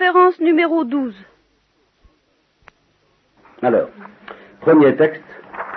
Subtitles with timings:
[0.00, 1.14] conférence numéro 12.
[3.60, 3.90] Alors,
[4.62, 5.20] premier texte,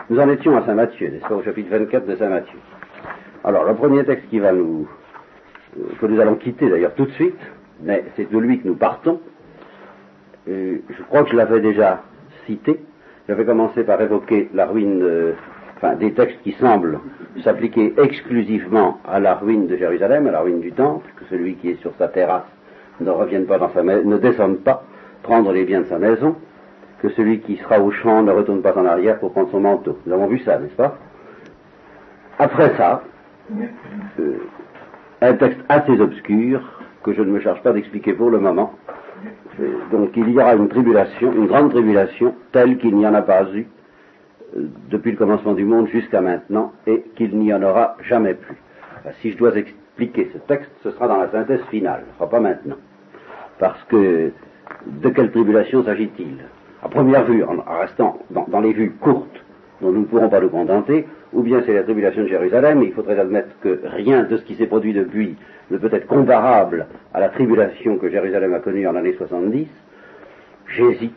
[0.09, 2.57] nous en étions à Saint Matthieu, n'est-ce pas, au chapitre 24 de Saint Matthieu.
[3.43, 4.87] Alors, le premier texte qui va nous,
[5.77, 7.37] euh, que nous allons quitter d'ailleurs tout de suite,
[7.81, 9.19] mais c'est de lui que nous partons.
[10.47, 12.01] Je crois que je l'avais déjà
[12.45, 12.79] cité.
[13.27, 15.33] J'avais commencé par évoquer la ruine, euh,
[15.75, 17.01] enfin, des textes qui semblent
[17.43, 21.71] s'appliquer exclusivement à la ruine de Jérusalem, à la ruine du temple, que celui qui
[21.71, 22.43] est sur sa terrasse
[22.99, 24.83] ne revienne pas dans sa ne descende pas
[25.23, 26.35] prendre les biens de sa maison,
[27.01, 29.97] que celui qui sera au champ ne retourne pas en arrière pour prendre son manteau.
[30.05, 30.97] Nous avons vu ça, n'est-ce pas?
[32.39, 33.03] Après ça,
[34.19, 34.37] euh,
[35.21, 36.61] un texte assez obscur
[37.03, 38.73] que je ne me charge pas d'expliquer pour le moment.
[39.59, 43.21] Euh, donc il y aura une tribulation, une grande tribulation, telle qu'il n'y en a
[43.21, 43.67] pas eu
[44.57, 48.57] euh, depuis le commencement du monde jusqu'à maintenant, et qu'il n'y en aura jamais plus.
[49.21, 49.51] si je dois
[49.93, 52.77] expliquer ce texte, ce sera dans la synthèse finale, ce sera pas maintenant.
[53.59, 54.31] Parce que
[54.87, 56.37] de quelle tribulation s'agit-il?
[56.81, 59.39] À première vue, en restant dans les vues courtes,
[59.81, 62.87] dont nous ne pourrons pas nous contenter, ou bien c'est la tribulation de Jérusalem, et
[62.87, 65.37] il faudrait admettre que rien de ce qui s'est produit depuis
[65.71, 69.67] ne peut être comparable à la tribulation que Jérusalem a connue en l'année 70.
[70.67, 71.13] J'hésite,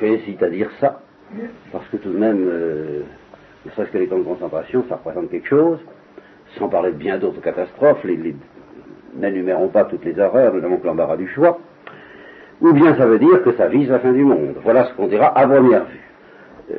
[0.00, 1.02] j'hésite à dire ça,
[1.70, 3.02] parce que tout de même, euh,
[3.66, 5.78] ne serait-ce que les camps de concentration, ça représente quelque chose,
[6.56, 8.34] sans parler de bien d'autres catastrophes, les,
[9.16, 11.58] n'énumérons pas toutes les horreurs, nous n'avons que l'embarras du choix,
[12.60, 14.54] ou bien ça veut dire que ça vise la fin du monde.
[14.62, 16.00] Voilà ce qu'on dira à première vue.
[16.72, 16.76] Euh,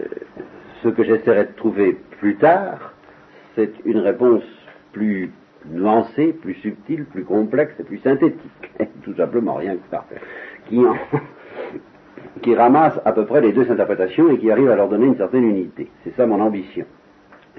[0.83, 2.93] ce que j'essaierai de trouver plus tard,
[3.55, 4.43] c'est une réponse
[4.93, 5.31] plus
[5.65, 8.71] nuancée, plus subtile, plus complexe et plus synthétique.
[9.03, 10.05] Tout simplement, rien que ça.
[10.67, 10.81] Qui,
[12.41, 15.17] qui ramasse à peu près les deux interprétations et qui arrive à leur donner une
[15.17, 15.89] certaine unité.
[16.03, 16.85] C'est ça mon ambition.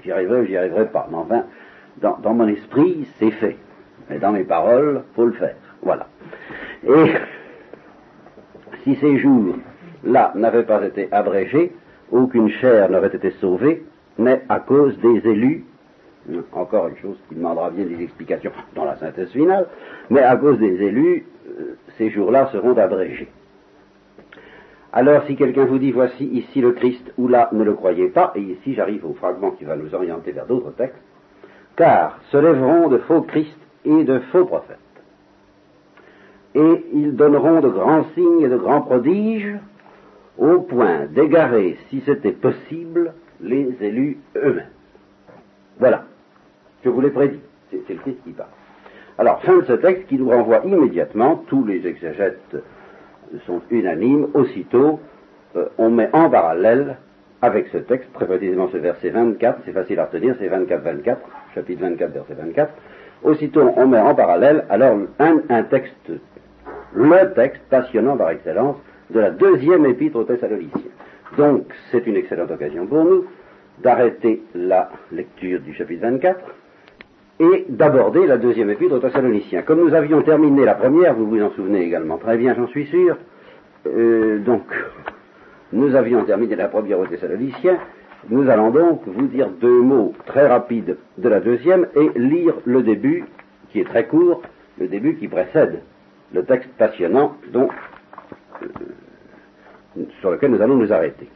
[0.03, 1.07] J'y arriverai ou j'y arriverai pas.
[1.11, 1.43] Mais enfin,
[1.97, 3.57] dans, mon esprit, c'est fait.
[4.09, 5.55] Mais dans mes paroles, faut le faire.
[5.81, 6.07] Voilà.
[6.87, 7.13] Et
[8.83, 11.71] si ces jours-là n'avaient pas été abrégés,
[12.11, 13.83] aucune chair n'aurait été sauvée,
[14.17, 15.65] mais à cause des élus,
[16.51, 19.67] encore une chose qui demandera bien des explications dans la synthèse finale,
[20.09, 23.29] mais à cause des élus, euh, ces jours-là seront abrégés.
[24.93, 28.33] Alors si quelqu'un vous dit voici ici le Christ ou là, ne le croyez pas,
[28.35, 31.01] et ici j'arrive au fragment qui va nous orienter vers d'autres textes,
[31.75, 34.77] car se lèveront de faux Christ et de faux prophètes.
[36.53, 39.57] Et ils donneront de grands signes et de grands prodiges,
[40.37, 44.69] au point d'égarer, si c'était possible, les élus eux-mêmes.
[45.79, 46.03] Voilà.
[46.83, 47.39] Je vous l'ai prédit.
[47.69, 48.49] C'est le Christ qui parle.
[49.17, 52.55] Alors, fin de ce texte qui nous renvoie immédiatement, tous les exégètes
[53.45, 54.99] sont unanimes, aussitôt,
[55.55, 56.97] euh, on met en parallèle
[57.41, 61.17] avec ce texte, très précisément ce verset 24, c'est facile à retenir, c'est 24-24,
[61.53, 62.73] chapitre 24, verset 24,
[63.23, 66.11] aussitôt on met en parallèle alors un, texte,
[66.93, 68.77] le texte passionnant par excellence,
[69.09, 70.91] de la deuxième épître aux Thessaloniciens.
[71.37, 73.25] Donc, c'est une excellente occasion pour nous
[73.79, 76.39] d'arrêter la lecture du chapitre 24
[77.39, 79.63] et d'aborder la deuxième épître aux Thessaloniciens.
[79.63, 82.85] Comme nous avions terminé la première, vous vous en souvenez également très bien, j'en suis
[82.85, 83.17] sûr,
[83.87, 84.63] euh, donc,
[85.73, 87.79] nous avions terminé la première aux Thessaloniciens,
[88.29, 92.83] nous allons donc vous dire deux mots très rapides de la deuxième et lire le
[92.83, 93.25] début,
[93.69, 94.41] qui est très court,
[94.79, 95.81] le début qui précède
[96.33, 97.69] le texte passionnant dont
[98.63, 101.27] euh, sur lequel nous allons nous arrêter.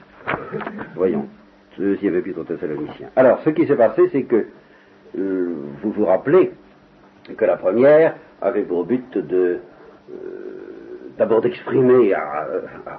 [0.95, 1.27] Voyons,
[1.77, 3.09] deuxième épître aux Thessaloniciens.
[3.15, 4.45] Alors, ce qui s'est passé, c'est que
[5.17, 6.51] euh, vous vous rappelez
[7.35, 9.59] que la première avait pour but de
[10.11, 10.15] euh,
[11.17, 12.13] d'abord d'exprimer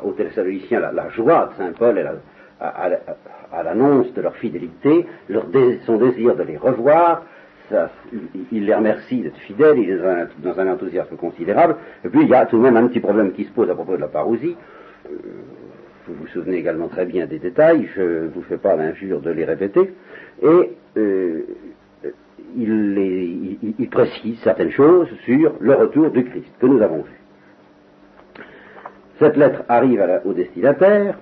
[0.02, 2.02] aux Thessaloniciens la, joie de Saint Paul et
[2.60, 5.06] à, l'annonce de leur fidélité,
[5.84, 7.22] son désir de les revoir,
[8.52, 9.98] il les remercie d'être fidèles, il est
[10.42, 11.76] dans un, enthousiasme considérable.
[12.04, 13.74] Et puis il y a tout de même un petit problème qui se pose à
[13.74, 14.56] propos de la parousie.
[15.06, 15.16] Euh,
[16.06, 19.30] vous vous souvenez également très bien des détails, je ne vous fais pas l'injure de
[19.30, 19.92] les répéter.
[20.40, 21.42] Et euh,
[22.56, 28.42] il, précise certaines choses sur le retour du Christ que nous avons vu.
[29.18, 31.18] Cette lettre arrive au destinataire,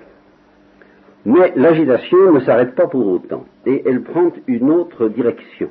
[1.24, 5.70] mais l'agitation ne s'arrête pas pour autant, et elle prend une autre direction.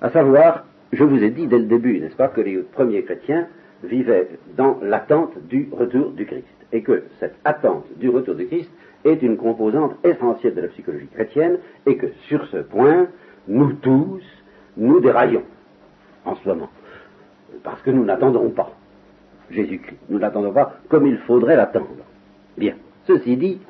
[0.00, 3.46] À savoir, je vous ai dit dès le début, n'est-ce pas, que les premiers chrétiens
[3.84, 8.70] vivaient dans l'attente du retour du Christ, et que cette attente du retour du Christ
[9.04, 13.06] est une composante essentielle de la psychologie chrétienne, et que sur ce point,
[13.46, 14.22] nous tous,
[14.76, 15.44] nous déraillons
[16.24, 16.70] en ce moment,
[17.62, 18.72] parce que nous n'attendons pas
[19.50, 22.04] Jésus-Christ, nous n'attendons pas comme il faudrait l'attendre.
[22.58, 22.74] Bien,
[23.06, 23.60] ceci dit,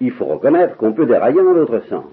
[0.00, 2.04] il faut reconnaître qu'on peut dérailler dans l'autre sens.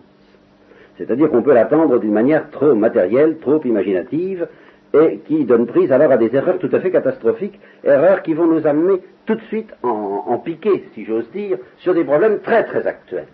[0.97, 4.47] C'est-à-dire qu'on peut l'attendre d'une manière trop matérielle, trop imaginative,
[4.93, 8.47] et qui donne prise alors à des erreurs tout à fait catastrophiques, erreurs qui vont
[8.47, 12.87] nous amener tout de suite en, piquer, si j'ose dire, sur des problèmes très très
[12.87, 13.27] actuels.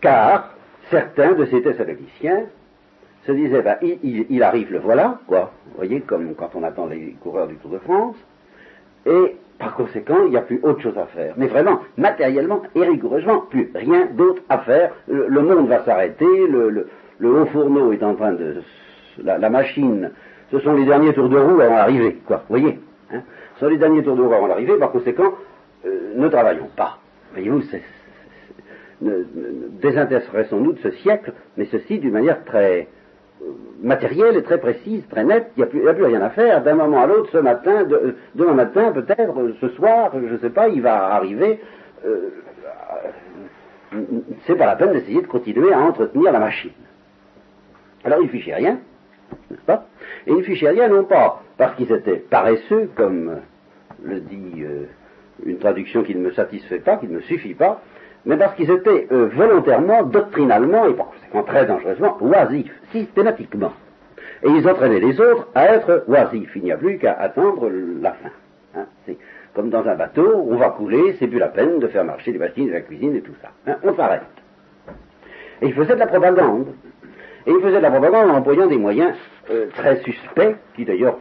[0.00, 0.54] Car
[0.90, 2.44] certains de ces Thessaloniciens
[3.26, 5.52] se disaient, ben, il, il, arrive, le voilà, quoi.
[5.66, 8.16] Vous voyez, comme quand on attend les coureurs du Tour de France,
[9.06, 11.34] et par conséquent, il n'y a plus autre chose à faire.
[11.36, 14.92] Mais vraiment, matériellement et rigoureusement, plus rien d'autre à faire.
[15.08, 16.88] Le, monde va s'arrêter, le,
[17.22, 18.62] haut fourneau est en train de...
[19.22, 20.10] La, machine,
[20.50, 22.42] ce sont les derniers tours de roue avant l'arrivée, quoi.
[22.48, 22.80] Vous voyez
[23.12, 23.22] hein
[23.54, 25.34] Ce sont les derniers tours de roue avant l'arrivée, par conséquent,
[25.86, 26.98] euh, ne travaillons pas.
[27.32, 27.62] Voyez-vous,
[29.80, 32.88] désintéressons-nous de ce siècle, mais ceci d'une manière très
[33.82, 37.02] matérielle et très précise, très nette, il n'y a, plus rien à faire d'un moment
[37.02, 40.82] à l'autre, ce matin, de, demain matin peut-être, ce soir, je ne sais pas, il
[40.82, 41.60] va arriver.
[42.06, 42.30] Euh,
[44.46, 46.72] c'est pas la peine d'essayer de continuer à entretenir la machine.
[48.04, 48.78] Alors il ne fichait rien,
[49.50, 49.86] n'est-ce pas?
[50.26, 53.36] Et il ne fichait rien non pas parce qu'ils étaient paresseux, comme
[54.02, 54.86] le dit euh,
[55.44, 57.80] une traduction qui ne me satisfait pas, qui ne me suffit pas,
[58.26, 63.72] mais parce qu'ils étaient euh, volontairement, doctrinalement et par conséquent très dangereusement oisifs, systématiquement.
[64.42, 66.50] Et ils entraînaient les autres à être oisifs.
[66.56, 68.30] Il n'y a plus qu'à attendre la fin.
[68.76, 68.86] Hein.
[69.06, 69.16] C'est
[69.54, 72.38] comme dans un bateau, on va couler, c'est plus la peine de faire marcher les
[72.38, 73.50] machines, la cuisine et tout ça.
[73.66, 73.76] Hein.
[73.84, 74.22] On s'arrête.
[75.62, 76.68] Et ils faisaient de la propagande.
[77.46, 79.14] Et ils faisaient de la propagande en employant des moyens
[79.50, 81.18] euh, très suspects, qui d'ailleurs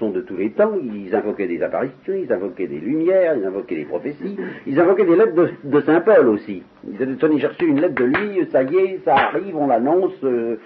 [0.00, 0.72] sont de tous les temps.
[0.82, 4.36] Ils invoquaient des apparitions, ils invoquaient des lumières, ils invoquaient des prophéties,
[4.66, 6.64] ils invoquaient des lettres de, Saint Paul aussi.
[6.88, 10.12] Ils avaient j'ai reçu une lettre de lui, ça y est, ça arrive, on l'annonce.
[10.24, 10.56] Euh,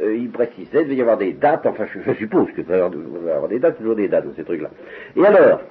[0.00, 3.30] euh, il précisait, il devait y avoir des dates, enfin je, suppose que devait y
[3.30, 4.70] avoir des dates, toujours des dates dans ces trucs-là.
[5.16, 5.62] Et alors,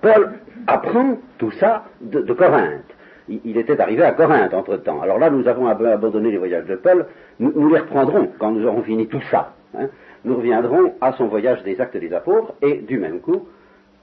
[0.00, 0.32] Paul
[0.66, 2.82] apprend tout ça de, Corinthe.
[3.28, 5.00] Il, était arrivé à Corinthe entre-temps.
[5.00, 7.06] Alors là, nous avons abandonné les voyages de Paul,
[7.38, 9.54] nous, les reprendrons quand nous aurons fini tout ça.
[9.78, 9.88] Hein
[10.24, 13.46] nous reviendrons à son voyage des actes des apôtres et du même coup,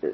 [0.03, 0.09] euh,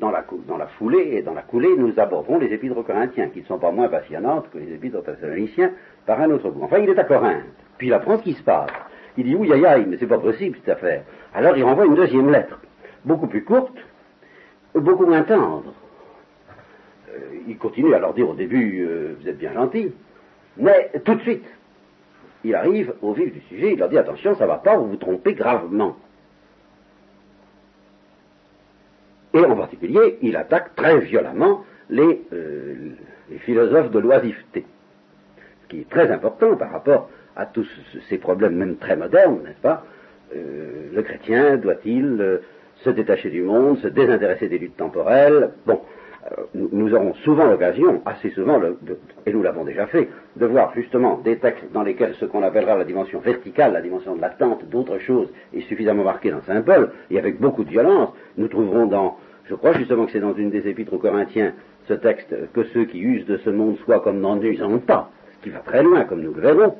[0.00, 3.58] dans, la, foulée et dans la coulée, nous aborderons les épîtres corinthiens, qui ne sont
[3.58, 5.72] pas moins passionnantes que les épîtres thessaloniciens
[6.06, 6.64] par un autre goût.
[6.64, 7.44] Enfin, il est à Corinthe,
[7.76, 8.70] puis il apprend ce qui se passe.
[9.16, 11.02] Il dit, oui, aïe, aïe, mais c'est pas possible cette affaire.
[11.34, 12.60] Alors il renvoie une deuxième lettre,
[13.04, 13.76] beaucoup plus courte,
[14.74, 15.72] beaucoup moins tendre.
[17.10, 19.92] Euh, il continue à leur dire au début, euh, vous êtes bien gentils,
[20.56, 21.44] mais tout de suite,
[22.48, 24.96] il arrive au vif du sujet, il leur dit attention, ça va pas, vous vous
[24.96, 25.96] trompez gravement.
[29.34, 32.92] Et en particulier, il attaque très violemment les, euh,
[33.40, 34.64] philosophes de l'oisiveté,
[35.62, 37.68] ce qui est très important par rapport à tous
[38.08, 39.84] ces problèmes, même très modernes, n'est-ce pas?
[40.34, 42.38] Euh, Le chrétien doit-il euh,
[42.76, 45.50] se détacher du monde, se désintéresser des luttes temporelles?
[45.66, 45.82] Bon,
[46.54, 48.60] nous aurons souvent l'occasion, assez souvent,
[49.26, 52.76] et nous l'avons déjà fait, de voir justement des textes dans lesquels ce qu'on appellera
[52.76, 56.90] la dimension verticale, la dimension de l'attente d'autres choses, est suffisamment marquée dans Saint Paul,
[57.10, 58.10] et avec beaucoup de violence.
[58.36, 61.52] Nous trouverons dans, je crois justement que c'est dans une des épîtres aux Corinthiens,
[61.86, 65.44] ce texte, que ceux qui usent de ce monde soient comme n'en usant pas, ce
[65.44, 66.74] qui va très loin, comme nous le verrons.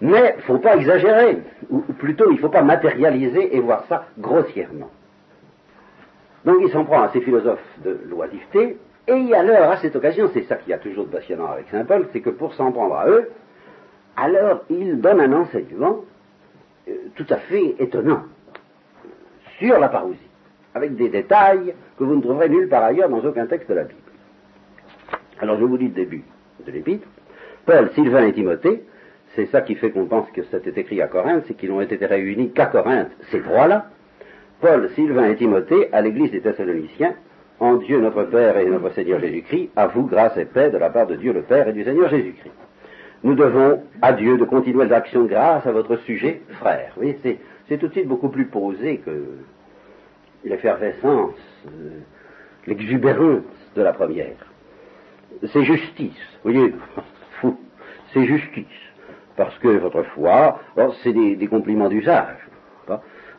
[0.00, 1.38] Mais il ne faut pas exagérer,
[1.70, 4.90] ou plutôt il ne faut pas matérialiser et voir ça grossièrement.
[6.44, 10.42] Donc il s'en prend à ces philosophes de l'oisiveté, et alors, à cette occasion, c'est
[10.42, 13.08] ça qui a toujours de passionnant avec Saint Paul, c'est que pour s'en prendre à
[13.08, 13.30] eux,
[14.16, 16.04] alors il donne un enseignement
[16.88, 18.24] euh, tout à fait étonnant
[19.58, 20.18] sur la parousie,
[20.74, 23.84] avec des détails que vous ne trouverez nulle part ailleurs dans aucun texte de la
[23.84, 24.00] Bible.
[25.40, 26.22] Alors je vous dis le début
[26.66, 27.06] de l'épître.
[27.64, 28.82] Paul, Sylvain et Timothée,
[29.34, 32.04] c'est ça qui fait qu'on pense que c'était écrit à Corinthe, c'est qu'ils n'ont été
[32.04, 33.86] réunis qu'à Corinthe, ces trois-là,
[34.60, 37.14] Paul, Sylvain et Timothée à l'église des Thessaloniciens,
[37.60, 40.90] en Dieu notre Père et notre Seigneur Jésus-Christ, à vous grâce et paix de la
[40.90, 42.52] part de Dieu le Père et du Seigneur Jésus-Christ.
[43.22, 46.92] Nous devons à Dieu de continuelles actions de grâce à votre sujet, frère.
[46.96, 49.26] Oui, c'est tout de suite beaucoup plus posé que
[50.44, 52.00] l'effervescence, euh,
[52.66, 53.42] l'exubérance
[53.76, 54.36] de la première.
[55.52, 56.74] C'est justice, vous voyez,
[57.40, 57.56] fou,
[58.12, 58.66] c'est justice.
[59.36, 60.60] Parce que votre foi,
[61.04, 62.47] c'est des compliments d'usage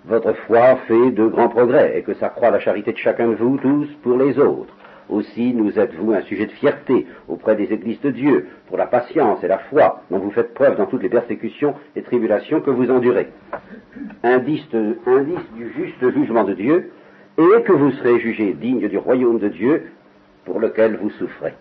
[0.06, 3.36] votre foi fait de grands progrès et que ça croit la charité de chacun de
[3.36, 4.74] vous tous pour les autres.
[5.10, 9.44] Aussi nous êtes-vous un sujet de fierté auprès des églises de Dieu pour la patience
[9.44, 12.92] et la foi dont vous faites preuve dans toutes les persécutions et tribulations que vous
[12.92, 13.30] endurez.
[14.24, 14.68] Indice,
[15.08, 16.92] indice du juste jugement de Dieu
[17.38, 19.92] et que vous serez jugés dignes du royaume de Dieu
[20.46, 21.54] pour lequel vous souffrez.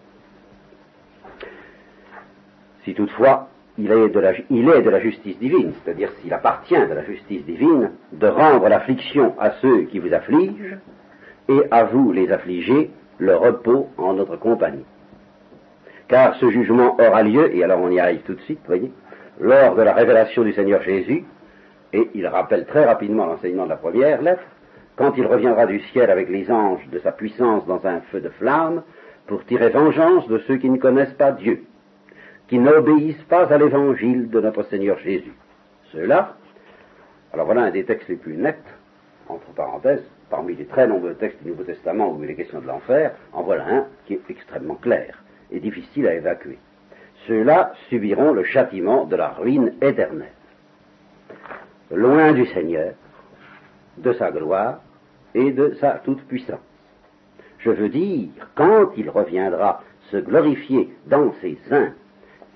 [2.85, 3.49] Si toutefois
[3.79, 8.69] il est, de la, justice divine, c'est-à-dire s'il appartient de la justice divine de rendre
[8.69, 10.79] l'affliction à ceux qui vous affligent
[11.49, 14.85] et à vous les affligés le repos en notre compagnie.
[16.09, 18.91] Car ce jugement aura lieu, et alors on y arrive tout de suite, voyez,
[19.41, 21.25] lors de la révélation du Seigneur Jésus,
[21.93, 24.43] Et il rappelle très rapidement l'enseignement de la première lettre,
[24.97, 28.29] quand il reviendra du ciel avec les anges de sa puissance dans un feu de
[28.29, 28.83] flamme,
[29.27, 31.65] pour tirer vengeance de ceux qui ne connaissent pas Dieu,
[32.49, 35.35] qui n'obéissent pas à l'évangile de notre Seigneur Jésus.
[35.93, 36.37] Ceux-là,
[37.33, 38.57] alors voilà un des textes les plus nets,
[39.28, 42.67] entre parenthèses, parmi les très nombreux textes du Nouveau Testament où il est question de
[42.67, 46.59] l'enfer, en voilà un qui est extrêmement clair et difficile à évacuer.
[47.26, 50.33] Ceux-là subiront le châtiment de la ruine éternelle.
[51.90, 52.95] Loin du Seigneur,
[53.99, 54.81] de sa gloire
[55.35, 56.61] et de sa toute-puissance.
[57.59, 61.93] Je veux dire, quand il reviendra se glorifier dans ses saints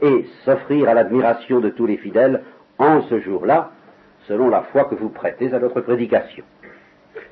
[0.02, 2.42] et s'offrir à l'admiration de tous les fidèles
[2.78, 3.71] en ce jour-là,
[4.26, 6.44] selon la foi que vous prêtez à notre prédication.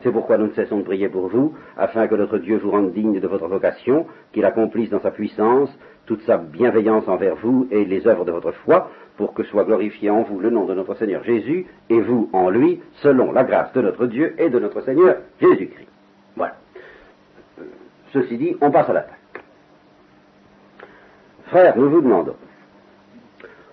[0.03, 2.93] C'est pourquoi nous ne cessons de prier pour vous, afin que notre Dieu vous rende
[2.93, 7.85] digne de votre vocation, qu'il accomplisse dans sa puissance toute sa bienveillance envers vous et
[7.85, 10.95] les œuvres de votre foi, pour que soit glorifié en vous le nom de notre
[10.95, 14.81] Seigneur Jésus, et vous en lui, selon la grâce de notre Dieu et de notre
[14.81, 15.89] Seigneur Jésus-Christ.
[16.37, 16.55] Voilà.
[17.61, 17.65] Euh,
[18.13, 19.17] ceci dit, on passe à l'attaque.
[21.47, 22.37] Frères, nous vous demandons,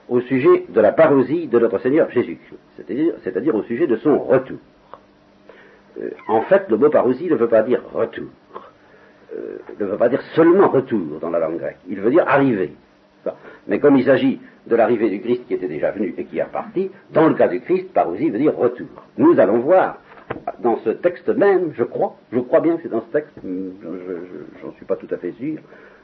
[0.09, 2.59] au sujet de la parousie de notre Seigneur Jésus-Christ,
[3.23, 4.57] c'est-à-dire au sujet de son retour.
[6.01, 8.27] Euh, en fait, le mot parousie ne veut pas dire retour,
[9.35, 12.73] euh, ne veut pas dire seulement retour dans la langue grecque, il veut dire arriver.
[13.67, 16.43] Mais comme il s'agit de l'arrivée du Christ qui était déjà venu et qui est
[16.43, 18.87] reparti, dans le cas du Christ, parousie veut dire retour.
[19.17, 19.97] Nous allons voir
[20.59, 23.33] dans ce texte même, je crois, je crois bien que c'est dans ce texte,
[24.61, 25.59] j'en suis pas tout à fait sûr,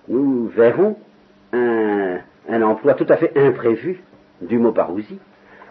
[0.08, 0.98] nous verrons
[1.54, 2.20] un,
[2.50, 4.02] un emploi tout à fait imprévu
[4.42, 5.20] du mot parousie,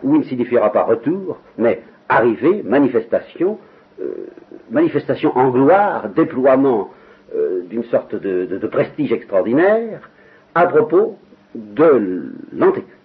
[0.02, 3.58] où il ne signifiera pas retour, mais arrivée, manifestation,
[4.00, 4.26] euh,
[4.70, 6.90] manifestation en gloire, déploiement
[7.34, 10.10] euh, d'une sorte de, prestige extraordinaire
[10.54, 11.18] à propos
[11.54, 12.98] de l'Antéchrist.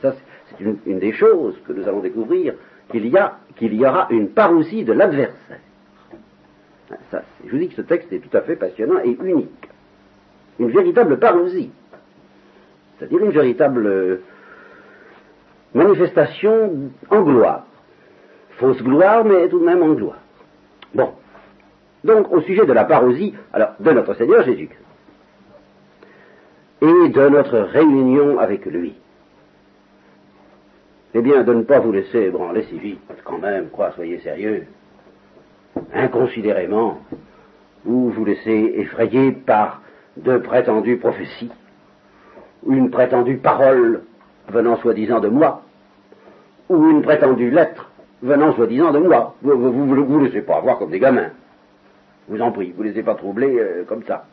[0.00, 0.14] Ça,
[0.50, 2.54] c'est une, des choses que nous allons découvrir,
[2.90, 5.58] qu'il y, a, qu'il y aura une parousie de l'adversaire.
[7.44, 9.68] je vous dis que ce texte est tout à fait passionnant et unique.
[10.60, 11.70] Une véritable parousie.
[12.98, 14.22] C'est-à-dire une véritable euh,
[15.74, 17.64] manifestation en gloire.
[18.58, 20.18] Fausse gloire, mais tout de même en gloire.
[20.94, 21.12] Bon.
[22.04, 24.84] Donc, au sujet de la parousie, alors, de notre Seigneur Jésus-Christ,
[26.80, 28.94] et de notre réunion avec lui,
[31.14, 34.66] eh bien, de ne pas vous laisser ébranler si vite, quand même, quoi, soyez sérieux,
[35.92, 37.00] inconsidérément,
[37.84, 39.82] ou vous laisser effrayer par
[40.16, 41.50] de prétendues prophéties,
[42.66, 44.02] une prétendue parole
[44.48, 45.62] venant soi-disant de moi,
[46.68, 47.90] ou une prétendue lettre
[48.22, 49.34] venant soi-disant de moi.
[49.42, 51.30] Vous ne vous, vous, laissez pas avoir comme des gamins.
[52.28, 54.26] Vous en prie, vous ne laissez pas troubler euh, comme ça.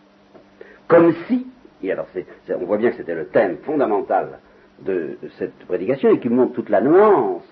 [0.88, 1.48] Comme si,
[1.82, 2.08] et alors
[2.50, 4.40] on voit bien que c'était le thème fondamental
[4.80, 7.44] de, cette prédication et qui montre toute la nuance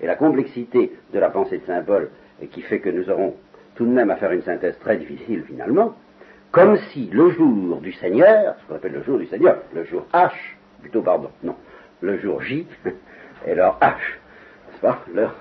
[0.00, 3.34] et la complexité de la pensée de Saint Paul et qui fait que nous aurons
[3.74, 5.94] tout de même à faire une synthèse très difficile finalement,
[6.50, 10.06] comme si le jour du Seigneur, ce qu'on appelle le jour du Seigneur, le jour
[10.12, 10.32] H,
[10.80, 11.56] plutôt pardon, non,
[12.00, 12.66] le jour J
[13.46, 13.94] et l'heure H,
[14.68, 15.34] n'est-ce pas, l'heure,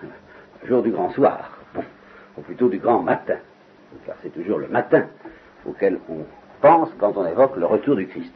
[0.62, 1.58] le jour du grand soir,
[2.38, 3.38] ou plutôt du grand matin,
[4.06, 5.06] car c'est toujours le matin
[5.66, 6.26] auquel on
[6.62, 8.34] pense quand on évoque le retour du Christ.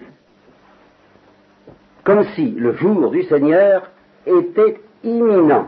[2.04, 3.90] Comme si le jour du Seigneur
[4.26, 5.68] était imminent.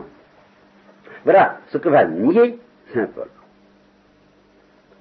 [1.24, 2.58] Voilà ce que va nier
[2.92, 3.28] Saint Paul.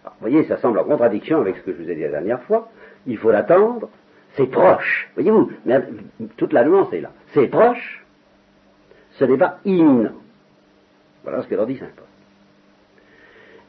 [0.04, 2.42] Vous voyez, ça semble en contradiction avec ce que je vous ai dit la dernière
[2.44, 2.70] fois.
[3.08, 3.90] Il faut l'attendre.
[4.36, 5.10] C'est proche.
[5.16, 5.52] Voyez-vous,
[6.38, 7.12] toute la nuance est là.
[7.34, 8.04] C'est proche.
[9.12, 10.14] Ce n'est pas imminent.
[11.24, 12.06] Voilà ce que leur dit Saint Paul.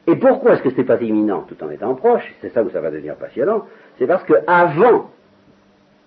[0.07, 2.69] Et pourquoi est-ce que ce n'est pas imminent tout en étant proche C'est ça où
[2.69, 3.65] ça va devenir passionnant.
[3.97, 5.11] C'est parce que avant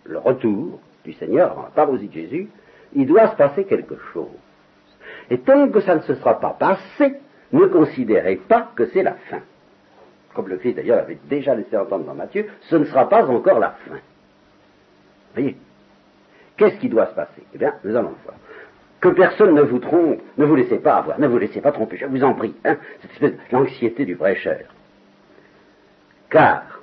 [0.04, 2.48] le retour du Seigneur, avant la parousie de Jésus,
[2.94, 4.26] il doit se passer quelque chose.
[5.30, 7.14] Et tant que ça ne se sera pas passé,
[7.52, 9.40] ne considérez pas que c'est la fin.
[10.38, 13.58] Comme le Christ d'ailleurs avait déjà laissé entendre dans Matthieu, ce ne sera pas encore
[13.58, 13.96] la fin.
[15.34, 15.56] Voyez
[16.56, 18.36] Qu'est-ce qui doit se passer Eh bien, nous allons voir
[19.00, 21.96] que personne ne vous trompe, ne vous laissez pas avoir, ne vous laissez pas tromper,
[21.96, 24.60] je vous en prie, hein, cette espèce l'anxiété du prêcheur.
[26.30, 26.82] Car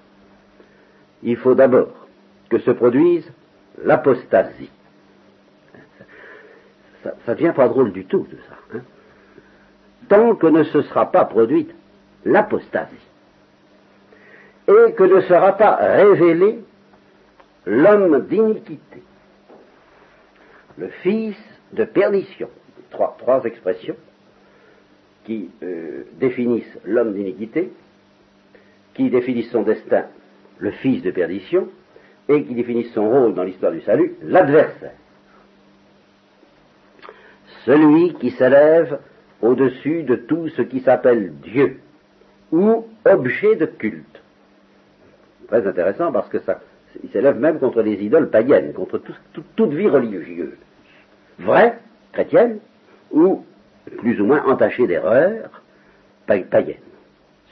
[1.24, 2.10] il faut d'abord
[2.50, 3.32] que se produise
[3.86, 4.70] l'apostasie.
[7.04, 8.78] Ça, ça, devient pas drôle du tout, tout ça.
[8.78, 8.82] Hein.
[10.10, 11.74] Tant que ne se sera pas produite
[12.26, 12.96] l'apostasie,
[14.67, 16.60] et que ne sera pas révélé
[17.65, 19.01] l'homme d'iniquité,
[20.77, 21.38] le Fils
[21.74, 22.50] de perdition.
[22.91, 23.98] Trois, expressions
[25.25, 27.72] qui euh, définissent l'homme d'iniquité,
[28.93, 30.05] qui définissent son destin,
[30.60, 31.67] le fils de perdition,
[32.29, 34.93] et qui définissent son rôle dans l'histoire du salut, l'adversaire.
[37.65, 39.00] celui qui s'élève
[39.41, 41.79] au-dessus de tout ce qui s'appelle Dieu
[42.51, 44.22] ou objet de culte.
[45.48, 46.60] Très intéressant parce que ça,
[47.04, 49.02] il s'élève même contre les idoles païennes, contre
[49.56, 50.58] toute vie religieuse,
[51.40, 51.78] vraie,
[52.14, 52.60] chrétienne,
[53.12, 53.46] ou
[53.98, 55.62] plus ou moins entachée d'erreurs,
[56.25, 56.75] païennes.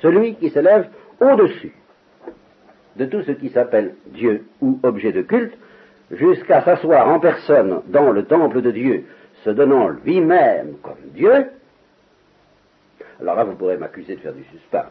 [0.01, 0.87] Celui qui s'élève
[1.19, 1.73] au-dessus
[2.95, 5.53] de tout ce qui s'appelle Dieu ou objet de culte,
[6.11, 9.05] jusqu'à s'asseoir en personne dans le temple de Dieu,
[9.43, 11.47] se donnant lui-même comme Dieu,
[13.19, 14.85] alors là vous pourrez m'accuser de faire du suspense.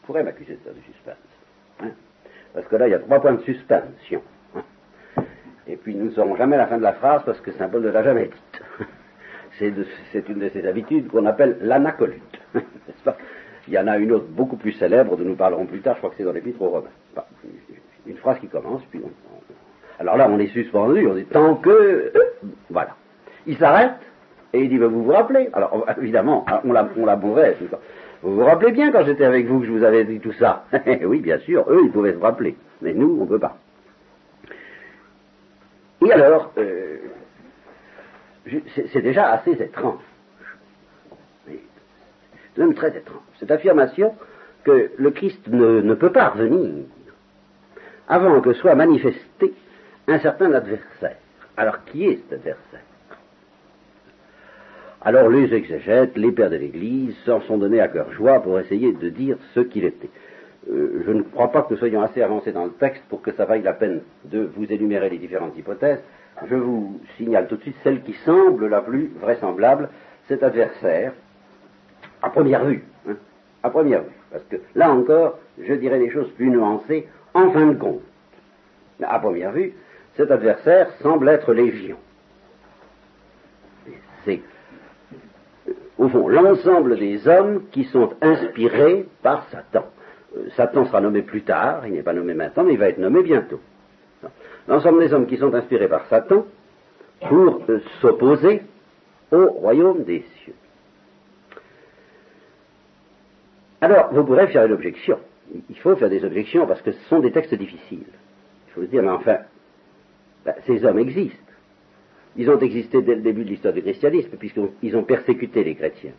[0.00, 1.16] Vous pourrez m'accuser de faire du suspense.
[1.80, 1.90] Hein.
[2.54, 4.22] parce que là, il y a trois points de suspension.
[4.56, 5.22] Hein.
[5.66, 7.82] Et puis nous ne saurons jamais la fin de la phrase parce que Saint Paul
[7.82, 8.62] ne l'a jamais dite.
[10.12, 12.40] C'est une de ces habitudes qu'on appelle l'anacolute.
[13.68, 15.98] Il y en a une autre beaucoup plus célèbre dont nous parlerons plus tard, je
[15.98, 16.88] crois que c'est dans l'épître aux Romains.
[18.06, 19.10] Une phrase qui commence, puis on,
[19.98, 21.70] alors là, on est suspendu, on dit tant que.
[21.70, 22.12] Euh,
[22.70, 22.90] voilà.
[23.46, 23.94] Il s'arrête
[24.52, 25.48] et il dit Vous vous rappelez?
[25.52, 27.56] Alors évidemment, on l'a, on bourré.
[28.22, 30.64] Vous vous rappelez bien quand j'étais avec vous que je vous avais dit tout ça
[31.02, 32.56] Oui, bien sûr, eux, ils pouvaient se rappeler.
[32.82, 33.56] Mais nous, on ne peut pas.
[36.04, 36.98] Et alors, euh,
[38.92, 40.00] c'est, déjà assez étrange.
[41.46, 43.22] C'est même très étrange.
[43.38, 44.14] Cette affirmation
[44.64, 46.84] que le Christ ne, ne peut pas revenir
[48.08, 49.54] avant que soit manifesté
[50.08, 51.16] un certain adversaire.
[51.56, 52.80] Alors qui est cet adversaire?
[55.02, 58.92] Alors les exégètes, les pères de l'Église s'en sont donnés à cœur joie pour essayer
[58.92, 60.10] de dire ce qu'il était.
[60.70, 63.32] Euh, je ne crois pas que nous soyons assez avancés dans le texte pour que
[63.32, 66.00] ça vaille la peine de vous énumérer les différentes hypothèses.
[66.46, 69.88] Je vous signale tout de suite celle qui semble la plus vraisemblable,
[70.26, 71.12] cet adversaire,
[72.22, 72.84] à première vue.
[73.08, 73.16] Hein,
[73.62, 74.12] à première vue.
[74.30, 78.02] Parce que là encore, je dirais des choses plus nuancées en fin de compte.
[79.00, 79.74] À première vue,
[80.16, 81.96] cet adversaire semble être légion.
[84.24, 84.40] C'est,
[85.98, 89.84] au fond, l'ensemble des hommes qui sont inspirés par Satan.
[90.36, 92.98] Euh, Satan sera nommé plus tard, il n'est pas nommé maintenant, mais il va être
[92.98, 93.60] nommé bientôt.
[94.68, 96.44] L'ensemble des hommes qui sont inspirés par Satan
[97.28, 98.62] pour euh, s'opposer
[99.32, 100.54] au royaume des cieux.
[103.80, 105.18] Alors, vous pourrez faire une objection.
[105.68, 108.06] Il faut faire des objections parce que ce sont des textes difficiles.
[108.68, 109.38] Il faut se dire, mais enfin,
[110.44, 111.47] ben, ces hommes existent.
[112.38, 116.12] Ils ont existé dès le début de l'histoire du christianisme, puisqu'ils ont persécuté les chrétiens.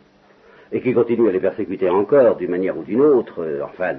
[0.70, 3.42] Et qui continuent à les persécuter encore d'une manière ou d'une autre.
[3.42, 3.94] Euh, enfin,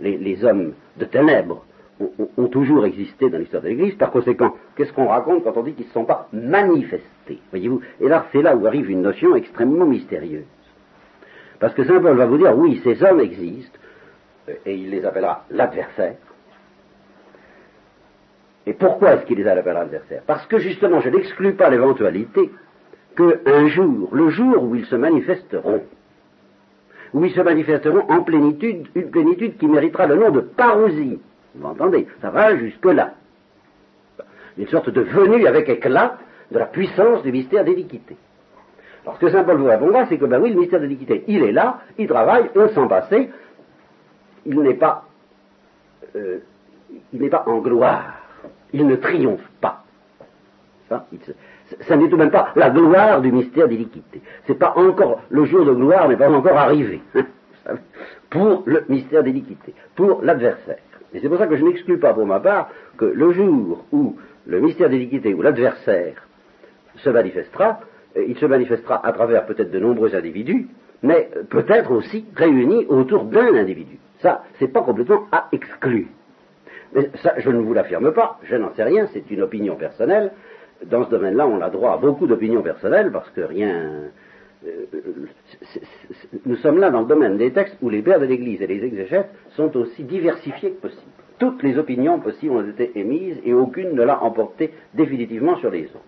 [0.00, 1.66] les, hommes de ténèbres
[2.00, 3.96] ont, toujours existé dans l'histoire de l'Église.
[3.96, 7.80] Par conséquent, qu'est-ce qu'on raconte quand on dit qu'ils ne sont pas manifestés Voyez-vous?
[8.00, 10.46] Et là, c'est là où arrive une notion extrêmement mystérieuse.
[11.58, 13.78] Parce que Saint Paul va vous dire, oui, ces hommes existent,
[14.48, 16.16] euh, et il les appellera l'adversaire,
[18.66, 22.50] et pourquoi est-ce qu'il les a appelés adversaires Parce que justement, je n'exclus pas l'éventualité
[23.16, 25.82] qu'un jour, le jour où ils se manifesteront,
[27.12, 31.20] où ils se manifesteront en plénitude, une plénitude qui méritera le nom de parousie.
[31.54, 32.08] Vous entendez?
[32.20, 33.14] Ça va jusque-là.
[34.56, 36.16] Une sorte de venue avec éclat
[36.50, 38.16] de la puissance du mystère d'éliquité.
[39.04, 41.42] Alors ce que Saint Paul vous répondra, c'est que ben oui, le mystère d'éliquité, il
[41.42, 43.28] est là, il travaille, on s'en passait,
[44.46, 45.04] il n'est pas,
[46.16, 46.38] euh,
[47.12, 48.23] il n'est pas en gloire
[48.74, 49.84] il ne triomphe pas.
[50.88, 51.06] Ça,
[51.96, 55.64] n'est tout de même pas la gloire du mystère Ce C'est pas encore le jour
[55.64, 57.00] de gloire n'est pas encore arrivé.
[58.30, 60.78] pour le mystère d'éliquité, pour l'adversaire.
[61.14, 64.16] Et c'est pour ça que je n'exclus pas pour ma part que le jour où
[64.46, 66.26] le mystère d'éliquité ou l'adversaire
[66.96, 67.80] se manifestera,
[68.16, 70.68] il se manifestera à travers peut-être de nombreux individus,
[71.02, 73.98] mais peut-être aussi réunis autour d'un individu.
[74.20, 76.06] Ça, c'est pas complètement à exclure.
[76.94, 80.32] Mais ça, je ne vous l'affirme pas, je n'en sais rien, c'est une opinion personnelle.
[80.86, 84.10] Dans ce domaine-là, on a droit à beaucoup d'opinions personnelles parce que rien.
[84.66, 84.86] Euh,
[86.46, 88.84] nous sommes là dans le domaine des textes où les pères de l'Église et les
[88.84, 91.10] exégètes sont aussi diversifiés que possible.
[91.38, 95.86] Toutes les opinions possibles ont été émises et aucune ne l'a emporté définitivement sur les
[95.86, 96.00] autres.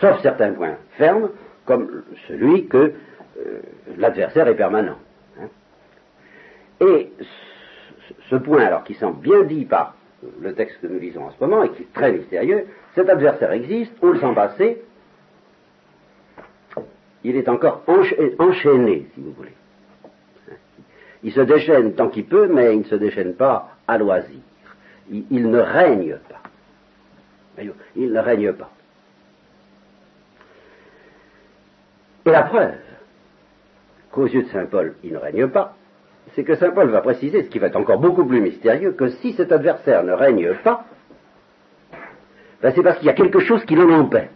[0.00, 1.30] Sauf certains points fermes,
[1.64, 3.60] comme celui que euh,
[3.96, 4.98] l'adversaire est permanent.
[5.40, 5.46] Hein.
[6.80, 7.12] Et
[8.28, 9.94] ce point, alors qui semble bien dit par
[10.40, 13.52] le texte que nous lisons en ce moment et qui est très mystérieux, cet adversaire
[13.52, 14.82] existe, on le sent passer,
[17.24, 19.52] il est encore enchaîné, si vous voulez.
[21.22, 24.40] Il se déchaîne tant qu'il peut, mais il ne se déchaîne pas à loisir.
[25.10, 27.62] Il, ne règne pas.
[27.94, 28.70] Il ne règne pas.
[32.24, 32.74] Et la preuve
[34.10, 35.76] qu'aux yeux de Saint Paul, il ne règne pas,
[36.34, 39.08] c'est que Saint Paul va préciser, ce qui va être encore beaucoup plus mystérieux, que
[39.08, 40.84] si cet adversaire ne règne pas,
[42.62, 44.28] ben c'est parce qu'il y a quelque chose qui l'en empêche.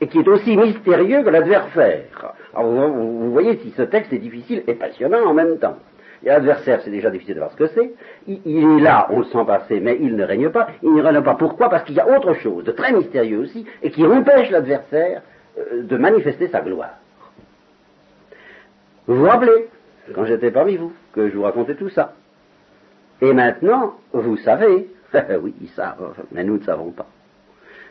[0.00, 2.34] et qui est aussi mystérieux que l'adversaire.
[2.54, 5.76] Alors vous, voyez si ce texte est difficile et passionnant en même temps.
[6.22, 7.92] L'adversaire, c'est déjà difficile de voir ce que c'est.
[8.26, 10.68] Il, est là, on le sent passer, mais il ne règne pas.
[10.82, 11.34] Il ne règne pas.
[11.34, 11.70] Pourquoi?
[11.70, 15.22] Parce qu'il y a autre chose, de très mystérieux aussi, et qui empêche l'adversaire
[15.58, 16.94] euh, de manifester sa gloire.
[19.06, 19.68] Vous vous rappelez,
[20.14, 22.14] quand j'étais parmi vous, que je vous racontais tout ça.
[23.20, 24.88] Et maintenant, vous savez,
[25.40, 27.06] oui, ils savent, mais nous ne savons pas.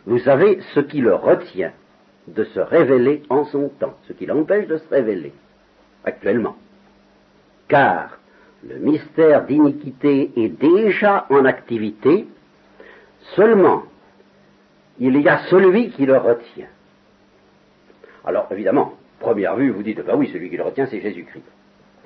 [0.05, 1.71] Vous savez ce qui le retient
[2.27, 5.33] de se révéler en son temps, ce qui l'empêche de se révéler
[6.03, 6.55] actuellement.
[7.67, 8.19] Car
[8.67, 12.27] le mystère d'iniquité est déjà en activité,
[13.35, 13.83] seulement
[14.99, 16.67] il y a celui qui le retient.
[18.23, 21.43] Alors évidemment, première vue, vous dites, bah oui, celui qui le retient, c'est Jésus-Christ.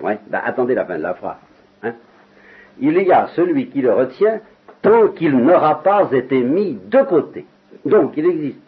[0.01, 1.37] Ouais, bah attendez la fin de la phrase.
[1.83, 1.93] Hein.
[2.79, 4.39] Il y a celui qui le retient
[4.81, 7.45] tant qu'il n'aura pas été mis de côté.
[7.85, 8.61] Donc il existe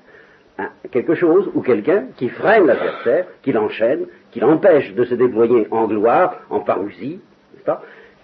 [0.91, 5.87] quelque chose ou quelqu'un qui freine l'adversaire, qui l'enchaîne, qui l'empêche de se déployer en
[5.87, 7.19] gloire, en parousie,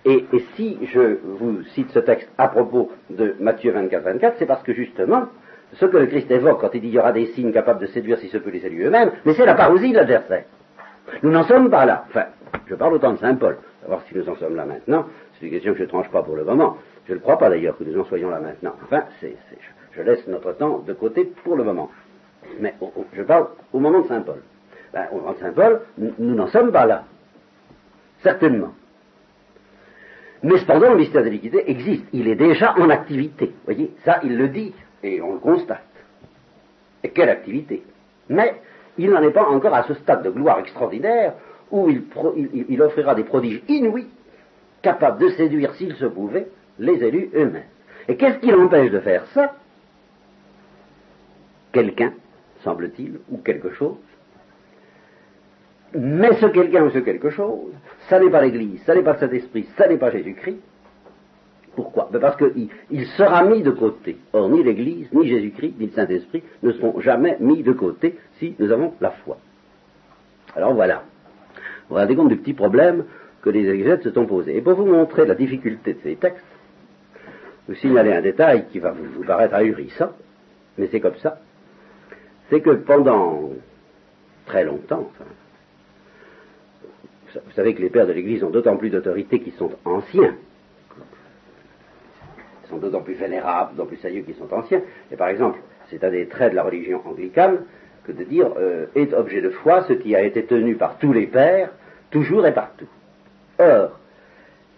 [0.06, 4.46] et, et, si je vous cite ce texte à propos de Matthieu 24, 24, c'est
[4.46, 5.26] parce que justement,
[5.74, 7.88] ce que le Christ évoque quand il dit il y aura des signes capables de
[7.88, 10.46] séduire si ce peut les séduire eux-mêmes, mais c'est la parousie de l'adversaire.
[11.24, 12.06] Nous n'en sommes pas là.
[12.10, 12.26] Enfin,
[12.68, 13.58] je parle autant de Saint Paul.
[13.82, 16.24] Savoir si nous en sommes là maintenant, c'est une question que je ne tranche pas
[16.24, 16.78] pour le moment.
[17.08, 18.74] Je ne crois pas d'ailleurs que nous en soyons là maintenant.
[18.84, 21.90] Enfin, je laisse notre temps de côté pour le moment.
[22.60, 22.74] Mais
[23.14, 24.42] je parle au moment de Saint Paul.
[24.94, 27.04] Ben, au moment de Saint Paul, nous n'en sommes pas là.
[28.24, 28.74] Certainement.
[30.44, 32.06] Mais cependant, le mystère de l'équité existe.
[32.14, 33.48] Il est déjà en activité.
[33.48, 35.82] Vous voyez, ça, il le dit, et on le constate.
[37.04, 37.84] Et quelle activité
[38.30, 38.62] Mais
[38.98, 41.34] il n'en est pas encore à ce stade de gloire extraordinaire
[41.72, 44.08] où il, offrira des prodiges inouïs,
[44.82, 46.48] capables de séduire, s'il se pouvait,
[46.80, 47.64] les élus eux-mêmes.
[48.08, 49.54] Et qu'est-ce qui l'empêche de faire ça?
[51.74, 52.14] Quelqu'un
[52.64, 53.98] semble-t-il, ou quelque chose.
[55.94, 57.72] Mais ce quelqu'un ou ce quelque chose,
[58.10, 60.60] ça n'est pas l'Église, ça n'est pas le Saint-Esprit, ça n'est pas Jésus-Christ.
[61.78, 64.18] Pourquoi ben Parce qu'il sera mis de côté.
[64.34, 68.56] Or, ni l'Église, ni Jésus-Christ, ni le Saint-Esprit ne seront jamais mis de côté si
[68.60, 69.38] nous avons la foi.
[70.56, 71.04] Alors voilà.
[71.88, 73.06] Vous vous rendez compte du petit problème
[73.42, 74.58] que les exégètes se sont posés.
[74.58, 76.44] Et pour vous montrer la difficulté de ces textes,
[77.68, 80.12] vous signaler un détail qui va vous, paraître ahurissant,
[80.78, 81.40] mais c'est comme ça
[82.50, 83.52] c'est que pendant
[84.46, 85.12] très longtemps,
[87.34, 90.36] vous savez que les pères de l'Église ont d'autant plus d'autorité qu'ils sont anciens,
[92.70, 94.82] sont d'autant plus vénérables, d'autant plus sérieux qu'ils sont anciens.
[95.12, 97.60] Et par exemple, c'est un des traits de la religion anglicane
[98.06, 101.14] que de dire euh, est objet de foi ce qui a été tenu par tous
[101.14, 101.72] les pères,
[102.12, 102.88] toujours et partout.
[103.60, 104.00] Or,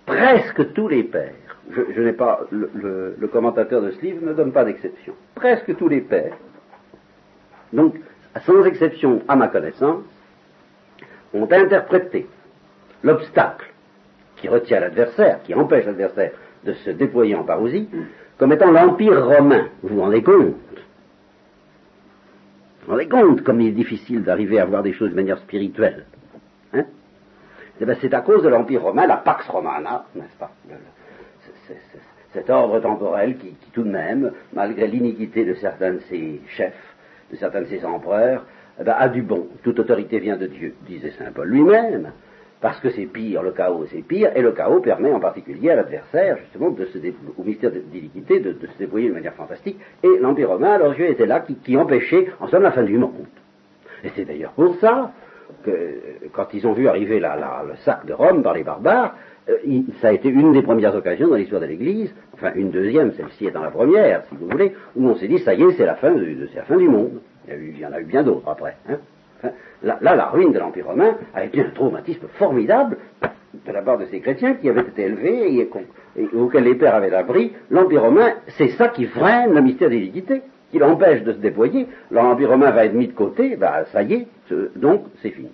[0.06, 1.34] presque tous les pères,
[1.72, 6.02] je, n'ai pas le commentateur de ce livre ne donne pas d'exception, presque tous les
[6.02, 6.36] pères
[7.74, 7.96] donc,
[8.46, 10.04] sans exception à ma connaissance,
[11.34, 12.28] ont interprété
[13.04, 13.68] l'obstacle
[14.38, 16.32] qui retient l'adversaire, qui empêche l'adversaire
[16.70, 17.90] de se déployer en parousie,
[18.38, 19.68] comme étant l'Empire romain.
[19.82, 20.56] Vous vous rendez compte?
[22.82, 25.40] Vous vous rendez compte comme il est difficile d'arriver à voir des choses de manière
[25.40, 26.06] spirituelle
[26.74, 26.86] hein?
[27.82, 30.52] Eh ben, C'est à cause de l'Empire romain, la Pax Romana, n'est-ce pas?
[32.34, 36.96] Cet ordre temporel qui, tout de même, malgré l'iniquité de certains de ses chefs,
[37.32, 38.46] de certains de ses empereurs,
[38.80, 39.48] eh ben, a du bon.
[39.64, 42.12] Toute autorité vient de Dieu, disait Saint Paul lui-même,
[42.62, 45.76] parce que c'est pire, le chaos c'est pire, et le chaos permet en particulier à
[45.76, 46.98] l'adversaire, justement, de se
[47.38, 50.98] au mystère d'iniquité, de, de, se déployer de manière fantastique, et l'Empire romain, à leurs
[51.00, 53.26] yeux, était là, qui, empêchait, en somme, la fin du monde.
[54.04, 55.12] Et c'est d'ailleurs pour ça
[55.64, 55.72] que,
[56.34, 59.16] quand ils ont vu arriver le sac de Rome par les barbares,
[59.50, 63.14] euh, ça a été une des premières occasions dans l'histoire de l'Église, enfin une deuxième,
[63.14, 65.72] celle-ci est dans la première, si vous voulez, où on s'est dit, ça y est,
[65.72, 67.22] c'est la fin, de, la fin du monde.
[67.48, 68.76] Il y, en a eu bien d'autres après.
[68.88, 68.98] Hein.
[69.84, 72.98] Là, la ruine de l'Empire romain a été un traumatisme formidable
[73.54, 75.70] de la part de ces chrétiens qui avaient été élevés
[76.18, 77.54] et, auxquels les pères avaient l'abri.
[77.70, 80.12] L'Empire romain, c'est ça qui freine le mystère des
[80.72, 81.88] qui l'empêche de se déployer.
[82.12, 84.28] L'Empire romain va être mis de côté, bah, ça y est,
[84.76, 85.50] donc c'est fini.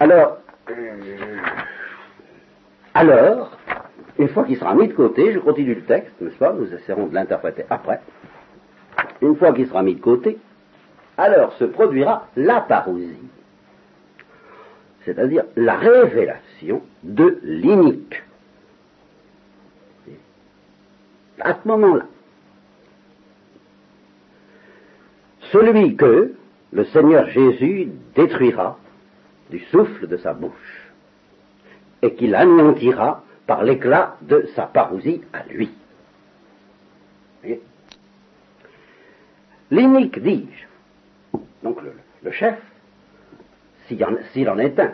[0.00, 0.38] Alors,
[0.70, 0.74] euh,
[2.94, 3.56] alors,
[4.18, 6.52] une fois qu'il sera mis de côté, je continue le texte, n'est-ce pas?
[6.52, 8.00] Nous essaierons de l'interpréter après.
[9.20, 10.38] Une fois qu'il sera mis de côté,
[11.18, 13.28] alors se produira la parousie,
[15.04, 18.22] c'est-à-dire la révélation de l'inique.
[21.40, 22.06] À ce moment-là,
[25.52, 26.34] celui que
[26.72, 28.78] le Seigneur Jésus détruira
[29.50, 30.92] du souffle de sa bouche
[32.02, 35.70] et qu'il anéantira par l'éclat de sa parousie à lui.
[39.70, 40.68] L'inique, dis-je.
[41.68, 41.82] Donc
[42.22, 42.54] le, chef,
[43.86, 44.02] s'il
[44.48, 44.92] en, est un,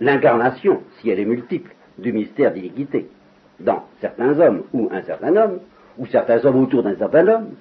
[0.00, 3.08] l'incarnation, si elle est multiple, du mystère d'iniquité,
[3.58, 5.60] dans certains hommes ou un certain homme,
[5.96, 7.54] ou certains hommes autour d'un certain homme,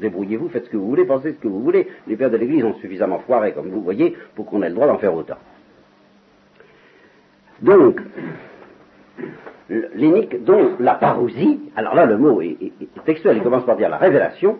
[0.00, 1.88] débrouillez-vous, faites ce que vous voulez, pensez ce que vous voulez.
[2.06, 4.86] Les pères de l'Église ont suffisamment foiré, comme vous voyez, pour qu'on ait le droit
[4.86, 5.38] d'en faire autant.
[7.62, 8.02] Donc,
[9.94, 12.58] l'inique, dont la parousie, alors là le mot est,
[13.06, 14.58] textuel, il commence par dire la révélation,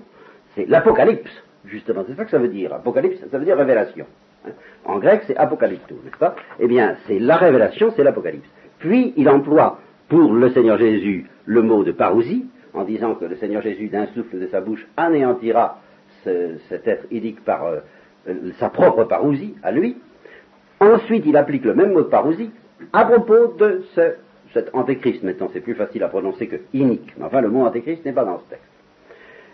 [0.55, 1.31] c'est l'apocalypse,
[1.65, 2.73] justement, c'est ça que ça veut dire.
[2.73, 4.07] Apocalypse, ça veut dire révélation.
[4.47, 4.53] Hein?
[4.85, 6.35] En grec, c'est apocalypto, n'est-ce pas?
[6.59, 8.49] Eh bien, c'est la révélation, c'est l'apocalypse.
[8.79, 13.37] Puis, il emploie pour le Seigneur Jésus le mot de parousie, en disant que le
[13.37, 15.81] Seigneur Jésus, d'un souffle de sa bouche, anéantira
[16.25, 17.81] cet être inique par euh,
[18.59, 19.97] sa propre parousie, à lui.
[20.81, 22.51] Ensuite, il applique le même mot de parousie
[22.93, 24.15] à propos de ce
[24.53, 28.13] cet antéchrist, maintenant c'est plus facile à prononcer que inique, enfin le mot antéchrist n'est
[28.13, 28.72] pas dans ce texte.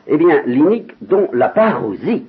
[0.09, 2.27] Eh bien, l'inique dont la parousie,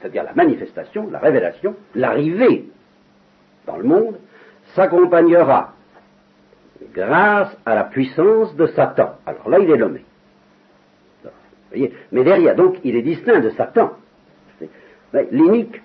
[0.00, 2.68] c'est-à-dire la manifestation, la révélation, l'arrivée
[3.66, 4.16] dans le monde,
[4.74, 5.74] s'accompagnera
[6.92, 9.14] grâce à la puissance de Satan.
[9.24, 10.04] Alors là, il est nommé.
[12.12, 13.92] Mais derrière, donc, il est distinct de Satan.
[15.30, 15.82] L'inique,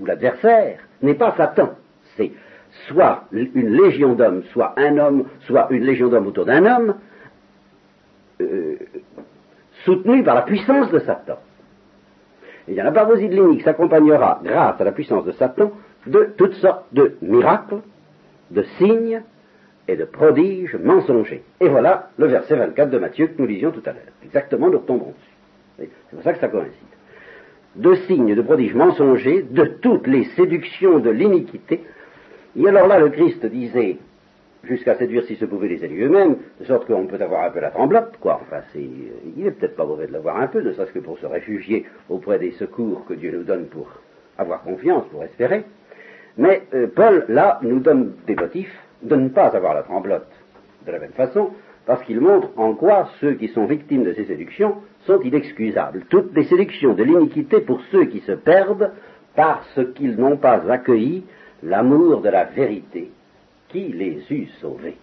[0.00, 1.74] ou l'adversaire, n'est pas Satan.
[2.16, 2.32] C'est
[2.88, 6.94] soit une légion d'hommes, soit un homme, soit une légion d'hommes autour d'un homme,
[8.42, 8.78] euh,
[9.84, 11.38] soutenu par la puissance de Satan.
[12.68, 15.72] Et bien, la parousie de l'inique s'accompagnera, grâce à la puissance de Satan,
[16.06, 17.80] de toutes sortes de miracles,
[18.50, 19.22] de signes
[19.88, 21.42] et de prodiges mensongers.
[21.60, 24.02] Et voilà le verset 24 de Matthieu que nous lisions tout à l'heure.
[24.24, 25.14] Exactement, nous retombons
[25.78, 25.90] dessus.
[26.08, 26.72] C'est pour ça que ça coïncide.
[27.74, 31.82] De signes, de prodiges mensongers, de toutes les séductions de l'iniquité,
[32.56, 33.96] et alors là, le Christ disait,
[34.64, 37.60] jusqu'à séduire si se pouvaient les élus eux-mêmes, de sorte qu'on peut avoir un peu
[37.60, 38.40] la tremblote, quoi.
[38.42, 41.18] Enfin, c'est, il n'est peut-être pas mauvais de l'avoir un peu, ne serait-ce que pour
[41.18, 43.88] se réfugier auprès des secours que Dieu nous donne pour
[44.38, 45.64] avoir confiance, pour espérer.
[46.38, 50.28] Mais euh, Paul, là, nous donne des motifs de ne pas avoir la tremblote
[50.86, 51.50] de la même façon,
[51.84, 56.04] parce qu'il montre en quoi ceux qui sont victimes de ces séductions sont inexcusables.
[56.08, 58.92] Toutes les séductions de l'iniquité pour ceux qui se perdent
[59.34, 61.24] parce qu'ils n'ont pas accueilli
[61.62, 63.10] l'amour de la vérité
[63.72, 64.96] qui les eût sauvés.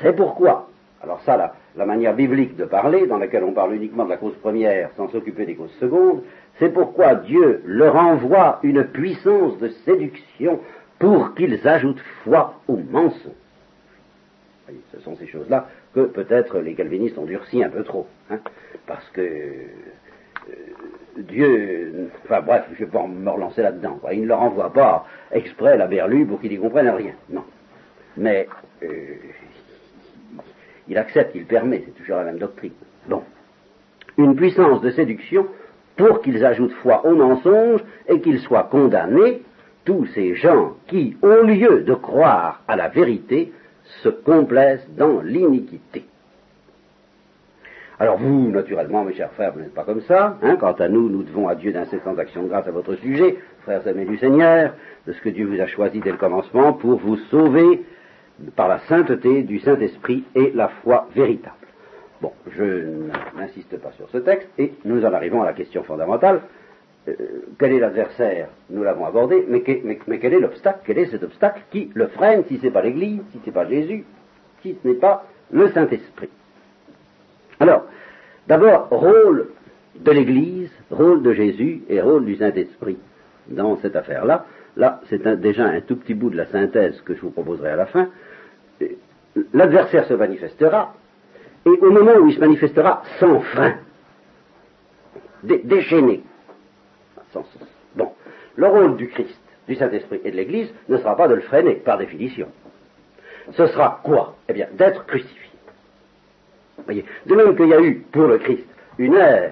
[0.00, 0.68] C'est pourquoi,
[1.02, 4.34] alors ça, la, manière biblique de parler, dans laquelle on parle uniquement de la cause
[4.36, 6.22] première sans s'occuper des causes secondes,
[6.58, 10.60] c'est pourquoi Dieu leur envoie une puissance de séduction
[10.98, 13.32] pour qu'ils ajoutent foi au mensonge.
[14.92, 18.38] Ce sont ces choses-là que peut-être les calvinistes ont durci un peu trop, hein,
[18.86, 19.22] parce que
[21.16, 24.00] Dieu, enfin bref, je ne vais pas me relancer là-dedans.
[24.12, 27.12] Il ne leur envoie pas exprès la berlue pour qu'ils n'y comprennent rien.
[27.28, 27.44] Non.
[28.16, 28.48] Mais
[28.82, 28.88] euh,
[30.88, 32.72] il accepte, il permet, c'est toujours la même doctrine.
[33.08, 33.22] Bon.
[34.18, 35.46] Une puissance de séduction
[35.96, 39.42] pour qu'ils ajoutent foi au mensonge et qu'ils soient condamnés,
[39.84, 43.52] tous ces gens qui, au lieu de croire à la vérité,
[44.02, 46.04] se complaisent dans l'iniquité.
[48.00, 50.38] Alors vous, naturellement, mes chers frères, vous n'êtes pas comme ça.
[50.40, 50.56] Hein.
[50.56, 54.06] Quant à nous, nous devons à Dieu d'incessantes actions grâce à votre sujet, frères amis
[54.06, 54.72] du Seigneur,
[55.06, 57.84] de ce que Dieu vous a choisi dès le commencement pour vous sauver
[58.56, 61.56] par la sainteté du Saint-Esprit et la foi véritable.
[62.22, 62.86] Bon, je
[63.36, 66.40] n'insiste pas sur ce texte et nous en arrivons à la question fondamentale.
[67.06, 67.12] Euh,
[67.58, 68.48] quel est l'adversaire?
[68.70, 69.62] Nous l'avons abordé, mais,
[70.06, 70.80] mais, quel est l'obstacle?
[70.86, 73.52] Quel est cet obstacle qui le freine si ce n'est pas l'Église, si ce n'est
[73.52, 74.06] pas Jésus,
[74.62, 76.30] si ce n'est pas le Saint-Esprit?
[77.60, 77.84] Alors,
[78.48, 79.48] d'abord, rôle
[79.96, 82.98] de l'Église, rôle de Jésus et rôle du Saint-Esprit
[83.48, 84.46] dans cette affaire-là.
[84.76, 87.76] Là, c'est déjà un tout petit bout de la synthèse que je vous proposerai à
[87.76, 88.08] la fin.
[89.52, 90.94] L'adversaire se manifestera,
[91.66, 93.74] et au moment où il se manifestera, sans frein,
[95.42, 96.22] déchaîné.
[97.94, 98.12] Bon,
[98.56, 101.74] le rôle du Christ, du Saint-Esprit et de l'Église ne sera pas de le freiner,
[101.74, 102.48] par définition.
[103.52, 104.36] Ce sera quoi?
[104.48, 105.49] Eh bien, d'être crucifié.
[106.88, 108.66] De même qu'il y a eu pour le Christ
[108.98, 109.50] une heure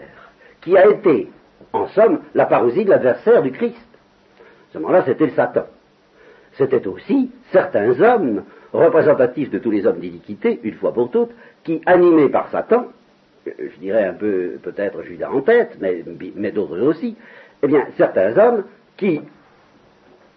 [0.60, 1.28] qui a été,
[1.72, 3.76] en somme, la parousie de l'adversaire du Christ.
[4.38, 5.64] À ce moment-là, c'était le Satan.
[6.56, 11.30] C'était aussi certains hommes, représentatifs de tous les hommes d'iniquité, une fois pour toutes,
[11.64, 12.86] qui, animés par Satan,
[13.46, 16.04] euh, je dirais un peu peut-être Judas en tête, mais,
[16.36, 17.16] mais d'autres aussi,
[17.62, 18.64] eh bien, certains hommes
[18.96, 19.20] qui,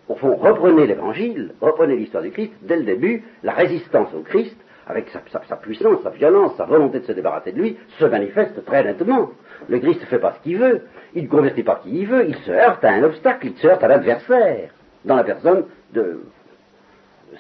[0.08, 4.56] au fond, reprenaient l'évangile, reprenaient l'histoire du Christ, dès le début, la résistance au Christ,
[4.88, 8.84] avec sa, puissance, sa violence, sa volonté de se débarrasser de lui, se manifeste très
[8.84, 9.30] nettement.
[9.70, 10.82] Le Christ ne fait pas ce qu'il veut,
[11.14, 13.68] il ne convertit pas qui il veut, il se heurte à un obstacle, il se
[13.68, 14.72] heurte à l'adversaire,
[15.06, 16.22] dans la personne de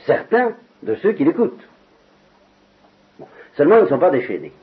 [0.05, 1.67] certains de ceux qui l'écoutent.
[3.53, 4.53] Seulement, ils ne sont pas déchaînés.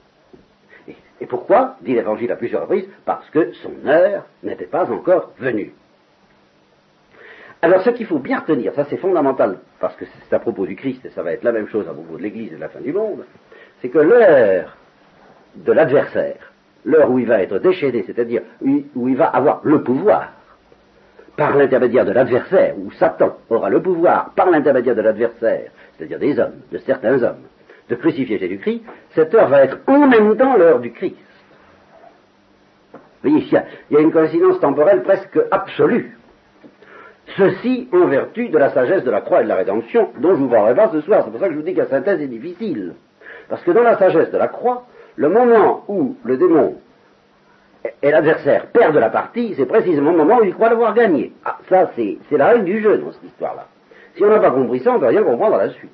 [1.20, 5.74] Et pourquoi dit l'Évangile à plusieurs reprises Parce que son heure n'était pas encore venue.
[7.60, 10.76] Alors ce qu'il faut bien retenir, ça c'est fondamental, parce que c'est à propos du
[10.76, 12.68] Christ, et ça va être la même chose à propos de l'Église et de la
[12.68, 13.24] fin du monde,
[13.80, 14.76] c'est que l'heure
[15.56, 16.52] de l'adversaire,
[16.84, 20.32] l'heure où il va être déchaîné, c'est-à-dire où il va avoir le pouvoir,
[21.36, 26.38] par l'intermédiaire de l'adversaire, où Satan aura le pouvoir par l'intermédiaire de l'adversaire, c'est-à-dire des
[26.38, 27.42] hommes, de certains hommes,
[27.88, 28.82] de crucifier Jésus-Christ,
[29.14, 31.16] cette heure va être en même temps l'heure du Christ.
[33.22, 33.46] Vous voyez,
[33.90, 36.17] il y a une coïncidence temporelle presque absolue.
[37.36, 40.40] Ceci en vertu de la sagesse de la croix et de la rédemption, dont je
[40.40, 41.22] vous parlerai pas ce soir.
[41.24, 42.94] C'est pour ça que je vous dis que la synthèse est difficile.
[43.48, 44.86] Parce que dans la sagesse de la croix,
[45.16, 46.76] le moment où le démon
[48.02, 51.32] et l'adversaire perdent la partie, c'est précisément le moment où il croit l'avoir gagné.
[51.44, 53.66] Ah, ça, c'est, la règle du jeu dans cette histoire-là.
[54.16, 55.90] Si on n'a pas compris ça, on ne peut rien comprendre à la suite.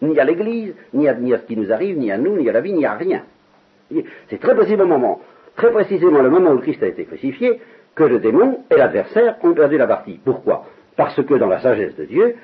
[0.00, 2.60] Ni à l'Église, ni à, ce qui nous arrive, ni à nous, ni à la
[2.60, 3.22] vie, ni à rien.
[4.28, 5.20] C'est très précisément le moment,
[5.56, 7.60] très précisément le moment où Christ a été crucifié,
[7.98, 10.20] que le démon et l'adversaire ont perdu la partie.
[10.24, 10.64] Pourquoi?
[10.96, 12.36] Parce que dans la sagesse de Dieu,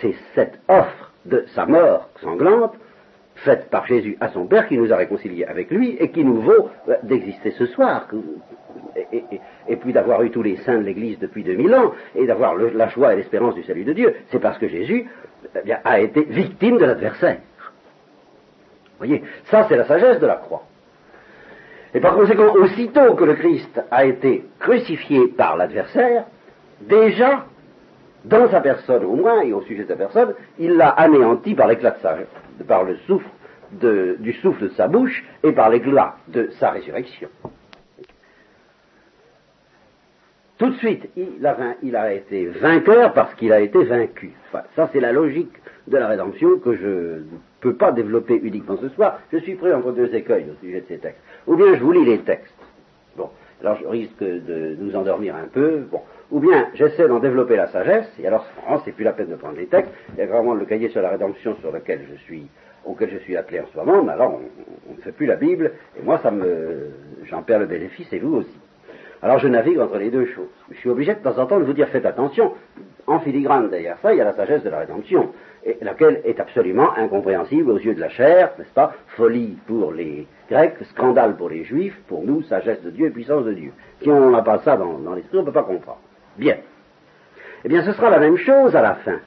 [0.00, 2.74] c'est cette offre de sa mort sanglante,
[3.36, 6.40] faite par Jésus à son Père, qui nous a réconciliés avec lui et qui nous
[6.40, 8.08] vaut euh, d'exister ce soir.
[9.68, 12.88] Et, puis d'avoir eu tous les saints de l'Église depuis 2000 ans et d'avoir la
[12.88, 15.08] joie et l'espérance du salut de Dieu, c'est parce que Jésus
[15.64, 17.38] eh a été victime de l'adversaire.
[18.98, 20.64] Vous voyez, ça c'est la sagesse de la croix.
[21.94, 26.24] Et par conséquent, aussitôt que le Christ a été crucifié par l'adversaire,
[26.82, 27.46] déjà,
[28.24, 31.66] dans sa personne au moins, et au sujet de sa personne, il l'a anéanti par
[31.66, 32.16] l'éclat de sa,
[32.66, 33.28] par le souffle
[33.72, 37.28] du souffle de sa bouche et par l'éclat de sa résurrection.
[40.58, 44.32] Tout de suite, il a été vainqueur parce qu'il a été vaincu.
[44.74, 45.52] ça, c'est la logique
[45.86, 47.22] de la rédemption que je
[47.58, 49.20] ne peux pas développer uniquement ce soir.
[49.32, 51.20] Je suis pris entre deux écueils au sujet de ces textes.
[51.46, 52.54] Ou bien je vous lis les textes.
[53.16, 55.82] Bon, alors je risque de nous endormir un peu.
[55.90, 58.08] Bon, ou bien j'essaie d'en développer la sagesse.
[58.20, 58.46] Et alors,
[58.84, 59.92] c'est plus la peine de prendre les textes.
[60.14, 62.46] Il y a vraiment le cahier sur la rédemption sur lequel je suis,
[62.84, 64.02] auquel je suis appelé en ce moment.
[64.02, 64.38] Mais alors,
[64.88, 65.72] on ne fait plus la Bible.
[65.98, 66.90] Et moi, ça me,
[67.24, 68.58] j'en perds le bénéfice et vous aussi.
[69.20, 70.46] Alors je navigue entre les deux choses.
[70.70, 72.52] Je suis obligé de temps en temps de vous dire faites attention.
[73.06, 75.32] En filigrane derrière ça, il y a la sagesse de la rédemption
[75.80, 78.94] laquelle est absolument incompréhensible aux yeux de la chair, n'est-ce pas?
[79.16, 83.44] Folie pour les Grecs, scandale pour les Juifs, pour nous, sagesse de Dieu et puissance
[83.44, 83.72] de Dieu.
[84.02, 86.00] Si on n'a pas ça dans, l'esprit, on ne peut pas comprendre.
[86.36, 86.56] Bien.
[87.64, 89.20] Eh bien, ce sera la même chose à la fin.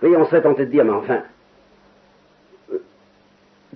[0.00, 1.22] Vous voyez, on serait tenté de dire, mais enfin,
[2.72, 2.78] euh,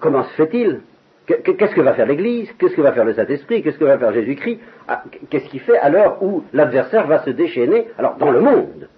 [0.01, 0.81] comment se fait-il?
[1.27, 2.51] Qu'est-ce que va faire l'Église?
[2.59, 3.63] Qu'est-ce que va faire le Saint-Esprit?
[3.63, 4.61] Qu'est-ce que va faire Jésus-Christ?
[4.89, 8.89] Ah, Qu'est-ce qu'il fait à l'heure où l'adversaire va se déchaîner Alors, dans le monde,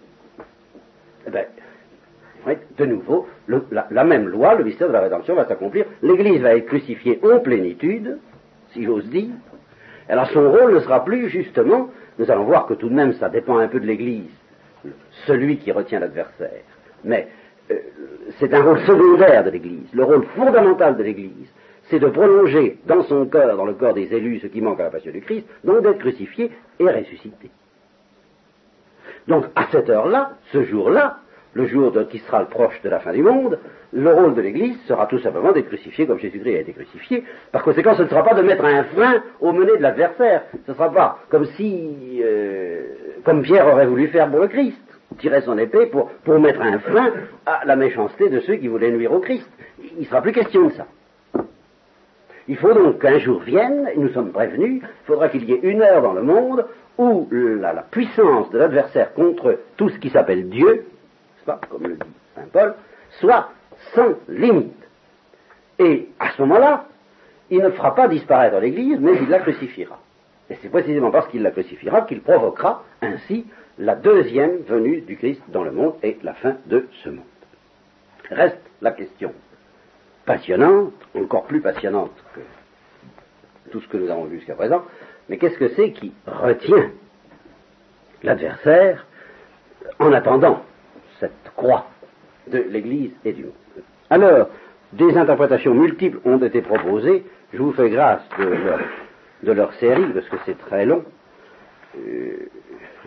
[1.26, 1.44] eh bien,
[2.76, 3.26] de nouveau,
[3.70, 5.86] la, même loi, le mystère de la rédemption va s'accomplir.
[6.02, 8.18] L'Église va être crucifiée en plénitude,
[8.72, 9.30] si j'ose dire.
[10.08, 13.28] Alors son rôle ne sera plus justement, nous allons voir que tout de même ça
[13.28, 14.30] dépend un peu de l'Église,
[15.26, 16.62] celui qui retient l'adversaire.
[17.04, 17.28] Mais
[17.70, 17.76] euh,
[18.38, 19.88] c'est un rôle secondaire de l'Église.
[19.94, 21.50] Le rôle fondamental de l'Église,
[21.84, 24.84] c'est de prolonger dans son cœur, dans le corps des élus, ce qui manque à
[24.84, 27.50] la passion du Christ, donc d'être crucifié et ressuscité.
[29.28, 31.18] Donc à cette heure-là, ce jour-là,
[31.54, 33.58] le jour qui sera le proche de la fin du monde,
[33.92, 37.24] le rôle de l'Église sera tout simplement d'être crucifié comme Jésus-Christ a été crucifié.
[37.52, 40.42] Par conséquent, ce ne sera pas de mettre un frein au mené de l'adversaire.
[40.66, 42.82] Ce ne sera pas comme si, euh,
[43.24, 44.82] comme Pierre aurait voulu faire pour le Christ,
[45.18, 47.12] tirer son épée pour, mettre un frein
[47.46, 49.48] à la méchanceté de ceux qui voulaient nuire au Christ.
[49.96, 50.86] Il ne sera plus question de ça.
[52.48, 55.80] Il faut donc qu'un jour vienne, nous sommes prévenus, il faudra qu'il y ait une
[55.80, 56.66] heure dans le monde
[56.98, 60.84] où la puissance de l'adversaire contre tout ce qui s'appelle Dieu
[61.44, 62.74] comme le dit Saint Paul,
[63.20, 63.50] soit
[63.94, 64.72] sans limite.
[65.78, 66.86] Et à ce moment-là,
[67.50, 69.98] il ne fera pas disparaître l'Église, mais il la crucifiera.
[70.50, 73.46] Et c'est précisément parce qu'il la crucifiera qu'il provoquera ainsi
[73.78, 77.24] la deuxième venue du Christ dans le monde et la fin de ce monde.
[78.30, 79.32] Reste la question
[80.24, 82.40] passionnante, encore plus passionnante que
[83.70, 84.82] tout ce que nous avons vu jusqu'à présent,
[85.28, 86.90] mais qu'est-ce que c'est qui retient
[88.22, 89.06] l'adversaire
[89.98, 90.62] en attendant
[91.20, 91.86] cette croix
[92.46, 93.52] de l'Église et du monde.
[94.10, 94.48] Alors,
[94.92, 97.24] des interprétations multiples ont été proposées.
[97.52, 98.22] Je vous fais grâce
[99.42, 101.04] de leur, série, parce que c'est très long.
[101.96, 102.48] Euh,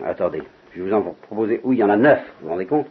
[0.04, 0.42] attendez,
[0.74, 1.60] je vous en proposer.
[1.64, 2.86] Oui, il y en a neuf, vous vous rendez compte?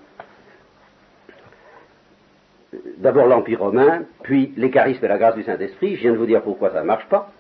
[2.97, 5.95] D'abord l'Empire romain, puis les charismes et la grâce du Saint-Esprit.
[5.95, 7.31] Je viens de vous dire pourquoi ça ne marche pas.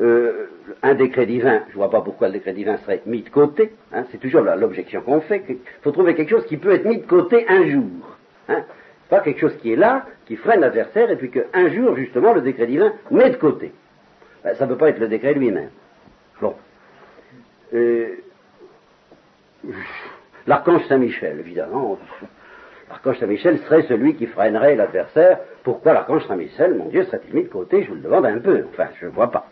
[0.00, 0.46] Euh,
[0.82, 3.72] un décret divin, je ne vois pas pourquoi le décret divin serait mis de côté,
[3.92, 6.98] hein, c'est toujours l'objection qu'on fait, qu'il faut trouver quelque chose qui peut être mis
[6.98, 8.16] de côté un jour.
[8.48, 8.64] Hein.
[9.10, 12.40] Pas quelque chose qui est là, qui freine l'adversaire, et puis qu'un jour, justement, le
[12.40, 13.72] décret divin met de côté.
[14.42, 15.70] Ben, ça ne peut pas être le décret lui-même.
[16.40, 16.54] Bon.
[17.74, 18.16] Euh,
[20.46, 21.98] l'archange Saint-Michel, évidemment.
[22.88, 25.40] L'archange Saint-Michel serait celui qui freinerait l'adversaire.
[25.64, 27.82] Pourquoi l'archange Saint-Michel, mon Dieu, serait-il mis de côté?
[27.82, 28.64] Je vous le demande un peu.
[28.70, 29.50] Enfin, je ne vois pas.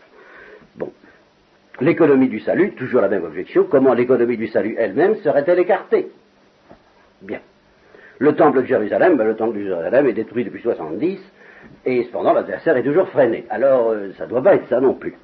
[1.80, 3.64] L'économie du salut, toujours la même objection.
[3.64, 6.10] Comment l'économie du salut elle-même serait-elle écartée?
[7.22, 7.40] Bien.
[8.18, 11.18] Le temple de Jérusalem, ben, le temple de Jérusalem est détruit depuis 70,
[11.86, 13.46] et cependant l'adversaire est toujours freiné.
[13.48, 15.14] Alors, euh, ça ne doit pas être ça non plus.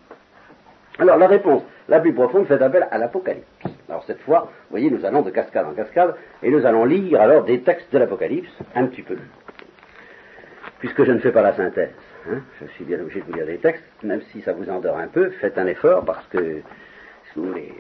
[0.99, 3.47] Alors, la réponse la plus profonde fait appel à l'Apocalypse.
[3.88, 7.20] Alors, cette fois, vous voyez, nous allons de cascade en cascade, et nous allons lire
[7.20, 9.16] alors des textes de l'Apocalypse, un petit peu.
[10.78, 11.90] Puisque je ne fais pas la synthèse,
[12.31, 14.99] hein, je suis bien obligé de vous lire des textes, même si ça vous endort
[14.99, 17.72] un peu, faites un effort, parce que, si vous voulez...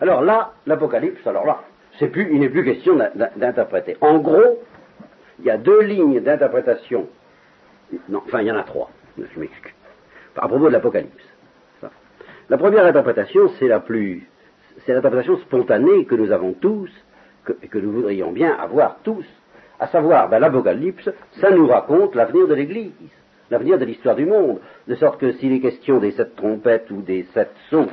[0.00, 1.62] Alors là, l'Apocalypse, alors là,
[2.06, 2.96] plus, il n'est plus question
[3.36, 3.96] d'interpréter.
[4.00, 4.62] En gros,
[5.40, 7.08] il y a deux lignes d'interprétation.
[8.08, 8.90] Non, enfin, il y en a trois.
[9.16, 9.72] Je m'excuse.
[10.36, 11.24] À propos de l'Apocalypse.
[12.48, 14.26] La première interprétation, c'est la plus,
[14.86, 16.90] c'est l'interprétation spontanée que nous avons tous,
[17.44, 19.26] que, que nous voudrions bien avoir tous,
[19.78, 21.08] à savoir, ben, l'Apocalypse,
[21.40, 22.92] ça nous raconte l'avenir de l'Église,
[23.50, 27.02] l'avenir de l'histoire du monde, de sorte que s'il est question des sept trompettes ou
[27.02, 27.88] des sept sons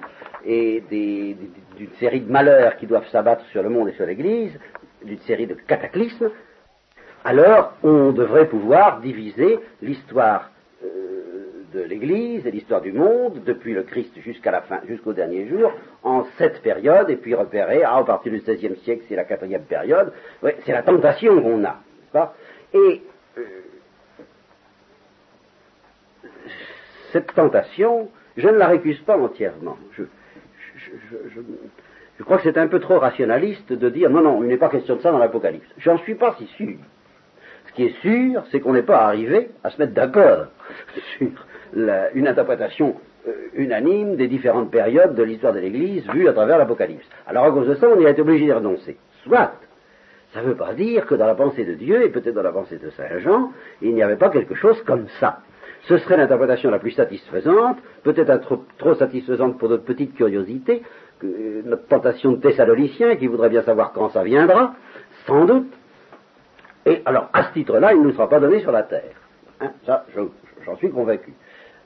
[0.46, 4.58] et d'une série de malheurs qui doivent s'abattre sur le monde et sur l'Église,
[5.04, 6.30] d'une série de cataclysmes,
[7.24, 10.52] alors on devrait pouvoir diviser l'histoire
[10.84, 11.15] euh,
[11.76, 15.72] de l'Église et l'histoire du monde, depuis le Christ jusqu'à la fin, jusqu'au dernier jour,
[16.04, 19.64] en sept périodes, et puis repérer, ah, à partir du XVIe siècle, c'est la quatrième
[19.64, 20.14] période.
[20.66, 22.34] c'est la tentation qu'on a,
[22.74, 23.02] Et
[23.38, 23.44] euh,
[27.12, 29.78] cette tentation, je ne la récuse pas entièrement.
[29.92, 30.04] Je,
[32.18, 34.70] je, crois que c'est un peu trop rationaliste de dire non, non, il n'est pas
[34.70, 35.68] question de ça dans l'Apocalypse.
[35.78, 36.78] J'en suis pas si sûr.
[37.76, 40.48] Qui est sûr, c'est qu'on n'est pas arrivé à se mettre d'accord
[41.18, 41.30] sur
[42.14, 42.96] une interprétation
[43.28, 47.06] euh, unanime des différentes périodes de l'histoire de l'Église vues à travers l'Apocalypse.
[47.28, 48.98] Alors à cause de ça, on y a été obligé de renoncer.
[49.24, 49.54] Soit,
[50.34, 52.52] ça ne veut pas dire que dans la pensée de Dieu, et peut-être dans la
[52.52, 53.52] pensée de Saint Jean,
[53.82, 55.40] il n'y avait pas quelque chose comme ça.
[55.84, 60.84] Ce serait l'interprétation la plus satisfaisante, peut-être trop, trop, satisfaisante pour notre petite curiosité,
[61.20, 64.76] que, notre tentation de Thessaloniciens qui voudrait bien savoir quand ça viendra,
[65.26, 65.72] sans doute.
[66.86, 69.16] Et alors, à ce titre-là, il ne nous sera pas donné sur la terre.
[69.60, 70.06] Hein, ça,
[70.66, 71.34] j'en suis convaincu.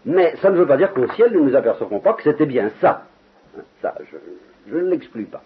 [0.06, 2.45] Mais ça ne veut pas dire qu'au ciel, nous ne nous apercevrons pas que c'était
[2.45, 3.06] bien ça.
[3.58, 4.18] Hein, ça, je,
[4.72, 5.41] je ne l'exclus pas.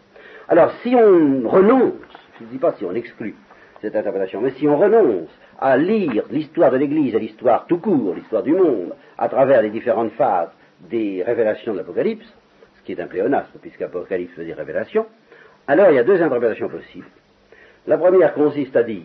[0.48, 1.94] Alors, si on renonce,
[2.40, 3.36] je ne dis pas si on exclut
[3.82, 5.30] cette interprétation, mais si on renonce
[5.60, 9.70] à lire l'histoire de l'Église et l'histoire tout court, l'histoire du monde, à travers les
[9.70, 10.50] différentes phases
[10.90, 12.26] des révélations de l'Apocalypse,
[12.78, 15.06] ce qui est un pléonasme, puisqu'Apocalypse veut dire révélation,
[15.68, 17.08] alors il y a deux interprétations possibles.
[17.88, 19.04] La première consiste à dire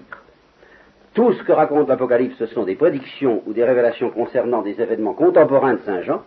[1.15, 5.15] tout ce que raconte l'Apocalypse, ce sont des prédictions ou des révélations concernant des événements
[5.15, 6.23] contemporains de Saint Jean,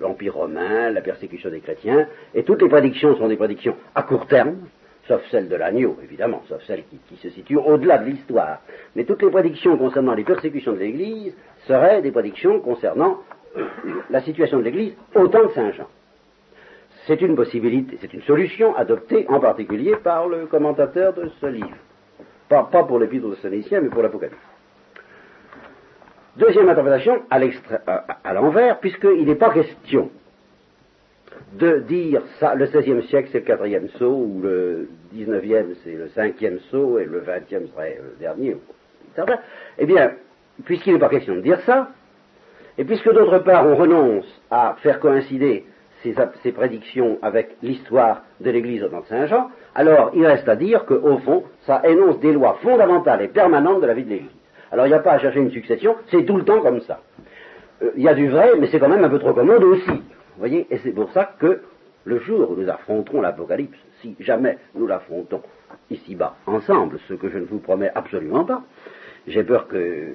[0.00, 4.26] l'Empire romain, la persécution des chrétiens, et toutes les prédictions sont des prédictions à court
[4.26, 4.56] terme,
[5.06, 8.60] sauf celle de l'agneau, évidemment, sauf celle qui, se situe au-delà de l'histoire.
[8.94, 11.34] Mais toutes les prédictions concernant les persécutions de l'Église
[11.66, 13.18] seraient des prédictions concernant
[14.10, 15.86] la situation de l'Église au temps de Saint Jean.
[17.06, 21.76] C'est une possibilité, c'est une solution adoptée en particulier par le commentateur de ce livre.
[22.48, 24.36] Pas, pour l'épître de Saint-Nicien, mais pour l'Apocalypse.
[26.36, 30.10] Deuxième interprétation, à l'envers, puisqu'il n'est pas question
[31.54, 36.08] de dire ça, le XVIe siècle c'est le quatrième saut, ou le XIXe c'est le
[36.08, 38.56] cinquième saut, et le XXe serait le dernier,
[39.78, 40.12] eh bien,
[40.64, 41.90] puisqu'il n'est pas question de dire ça,
[42.76, 45.64] et puisque d'autre part on renonce à faire coïncider
[46.42, 50.56] ces, prédictions avec l'histoire de l'Église au temps de Saint Jean, alors il reste à
[50.56, 54.30] dire qu'au fond, ça énonce des lois fondamentales et permanentes de la vie de l'Église.
[54.72, 57.00] Alors il n'y a pas à chercher une succession, c'est tout le temps comme ça.
[57.82, 60.02] Euh, il y a du vrai, mais c'est quand même un peu trop commode aussi
[60.38, 61.62] voyez Et c'est pour ça que
[62.04, 65.42] le jour où nous affronterons l'Apocalypse, si jamais nous l'affrontons
[65.90, 68.62] ici-bas ensemble, ce que je ne vous promets absolument pas,
[69.26, 70.14] j'ai peur que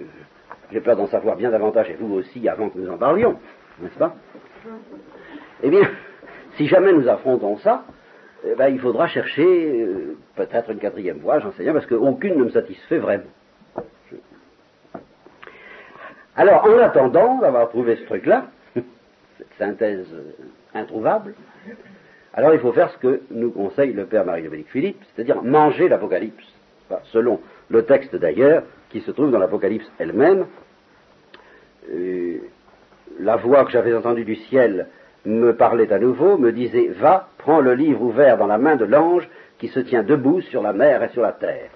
[0.71, 3.37] j'ai peur d'en savoir bien davantage et vous aussi avant que nous en parlions,
[3.81, 4.15] n'est-ce pas?
[5.64, 5.82] Eh bien,
[6.57, 7.84] si jamais nous affrontons ça,
[8.45, 12.38] eh ben, il faudra chercher euh, peut-être une quatrième voie, j'en sais rien, parce qu'aucune
[12.38, 13.24] ne me satisfait vraiment.
[16.36, 18.47] Alors, en attendant d'avoir trouvé ce truc-là,
[19.59, 20.07] synthèse
[20.74, 21.36] introuvable,
[22.34, 26.45] alors il faut faire ce que nous conseille le Père Marie-Dominique Philippe, c'est-à-dire manger l'Apocalypse,
[27.12, 30.45] selon le texte d'ailleurs qui se trouve dans l'Apocalypse elle-même.
[31.91, 32.38] Euh,
[33.20, 34.88] la voix que j'avais entendue du ciel
[35.26, 38.86] me parlait à nouveau, me disait Va, prends le livre ouvert dans la main de
[38.86, 39.28] l'ange
[39.59, 41.69] qui se tient debout sur la mer et sur la terre.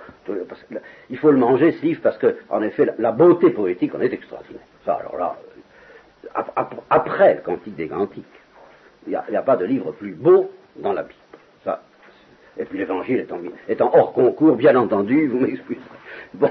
[1.09, 4.11] il faut le manger, ce livre, parce que, en effet, la, beauté poétique en est
[4.11, 4.63] extraordinaire.
[4.83, 5.35] Ça, alors là,
[6.35, 6.41] euh,
[6.89, 8.25] après le Cantique des Cantiques,
[9.05, 11.13] il n'y a, pas de livre plus beau dans la Bible.
[11.63, 11.83] Ça,
[12.57, 13.39] et puis l'Évangile étant,
[13.69, 15.79] étant hors concours, bien entendu, vous m'excusez.
[16.33, 16.49] Bon.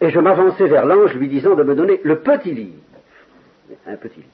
[0.00, 2.85] Et je m'avançais vers l'ange lui disant de me donner le petit livre.
[3.86, 4.28] Un petit livre.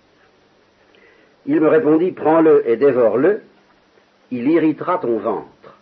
[1.47, 3.43] Il me répondit, prends-le et dévore-le,
[4.30, 5.76] il irritera ton ventre.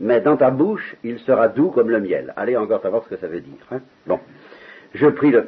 [0.00, 2.32] Mais dans ta bouche, il sera doux comme le miel.
[2.36, 3.66] Allez encore savoir ce que ça veut dire.
[3.70, 3.80] Hein.
[4.06, 4.18] bon.
[4.94, 5.44] Je pris le,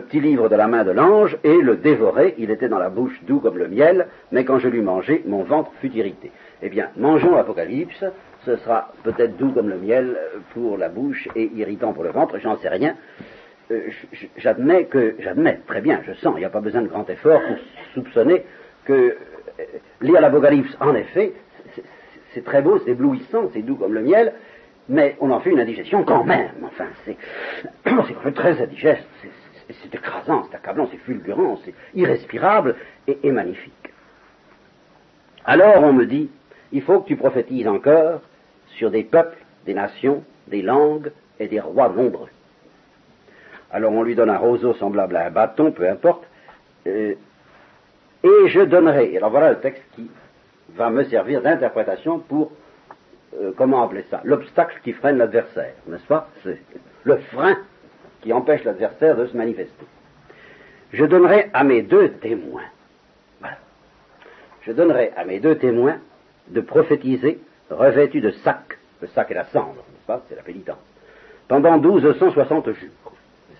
[0.00, 2.36] petit livre de la main de l'ange et le dévorai.
[2.38, 5.42] Il était dans la bouche doux comme le miel, mais quand je l'eus mangé, mon
[5.42, 6.30] ventre fut irrité.
[6.62, 8.04] Eh bien, mangeons l'Apocalypse.
[8.44, 10.16] Ce sera peut-être doux comme le miel
[10.52, 12.38] pour la bouche et irritant pour le ventre.
[12.38, 12.94] J'en sais rien.
[13.70, 13.88] Euh,
[14.36, 17.40] j'admets que, j'admets, très bien, je sens, il n'y a pas besoin de grand effort
[17.40, 17.56] pour
[17.94, 18.44] soupçonner
[18.84, 19.64] que euh,
[20.02, 21.32] lire l'Apocalypse, en effet,
[22.34, 24.34] c'est très beau, c'est éblouissant, c'est doux comme le miel,
[24.88, 26.50] mais on en fait une indigestion quand même.
[26.64, 27.16] Enfin, c'est
[28.34, 29.06] très indigeste,
[29.68, 33.72] c'est écrasant, c'est accablant, c'est fulgurant, c'est irrespirable et, et magnifique.
[35.46, 36.30] Alors on me dit,
[36.72, 38.20] il faut que tu prophétises encore
[38.76, 42.28] sur des peuples, des nations, des langues et des rois nombreux.
[43.70, 46.24] Alors on lui donne un roseau semblable à un bâton, peu importe,
[46.86, 47.14] euh,
[48.22, 49.16] et je donnerai.
[49.16, 50.10] Alors voilà le texte qui
[50.70, 52.52] va me servir d'interprétation pour,
[53.40, 56.28] euh, comment appeler ça, l'obstacle qui freine l'adversaire, n'est-ce pas?
[56.42, 56.58] C'est
[57.04, 57.56] le frein
[58.22, 59.86] qui empêche l'adversaire de se manifester.
[60.92, 62.62] Je donnerai à mes deux témoins,
[63.40, 63.56] voilà,
[64.62, 65.98] je donnerai à mes deux témoins
[66.48, 67.40] de prophétiser
[67.70, 70.22] revêtus de sac, le sac et la cendre, n'est-ce pas?
[70.28, 70.78] C'est la pénitence,
[71.48, 73.13] pendant 1260 jours.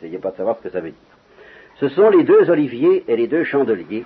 [0.05, 1.17] N'essayez pas de savoir ce que ça veut dire.
[1.81, 4.05] Ce sont les deux oliviers et les deux chandeliers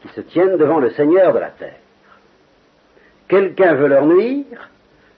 [0.00, 1.80] qui se tiennent devant le Seigneur de la terre.
[3.26, 4.70] Quelqu'un veut leur nuire,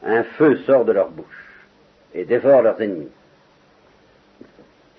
[0.02, 1.66] un feu sort de leur bouche
[2.14, 3.10] et dévore leurs ennemis.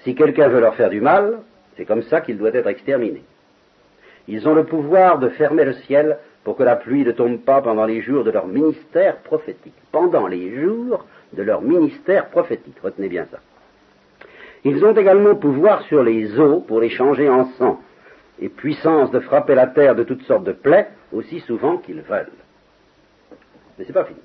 [0.04, 1.39] Si quelqu'un veut leur faire du mal,
[1.78, 3.24] c'est comme ça qu'il doit être exterminé.
[4.28, 7.64] Ils ont le pouvoir de fermer le ciel pour que la pluie ne tombe pas
[7.64, 9.74] pendant les jours de leur ministère prophétique.
[9.91, 12.78] Pendant les jours de leur ministère prophétique.
[12.84, 13.39] Retenez bien ça.
[14.64, 17.82] Ils ont également pouvoir sur les eaux pour les changer en sang
[18.39, 22.32] et puissance de frapper la terre de toutes sortes de plaies aussi souvent qu'ils veulent.
[23.78, 24.20] Mais c'est pas fini.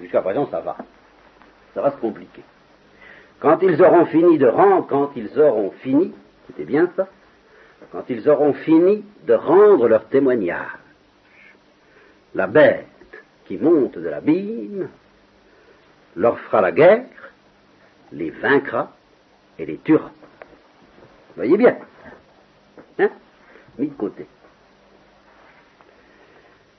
[0.00, 0.76] Jusqu'à présent, ça va.
[1.74, 2.42] Ça va se compliquer.
[3.40, 6.12] Quand ils auront fini de rendre, quand ils auront fini,
[6.46, 7.08] c'était bien ça,
[7.92, 10.78] quand ils auront fini de rendre leur témoignage,
[12.34, 12.86] la bête
[13.46, 14.88] qui monte de l'abîme
[16.16, 17.04] leur fera la guerre,
[18.12, 18.93] les vaincra
[19.58, 20.10] et les tuera.
[21.36, 21.76] Voyez bien.
[22.98, 23.10] Hein?
[23.78, 24.26] Mis de côté.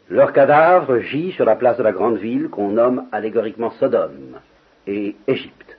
[0.10, 4.40] Leur cadavre gît sur la place de la grande ville qu'on nomme allégoriquement Sodome
[4.86, 5.78] et Égypte,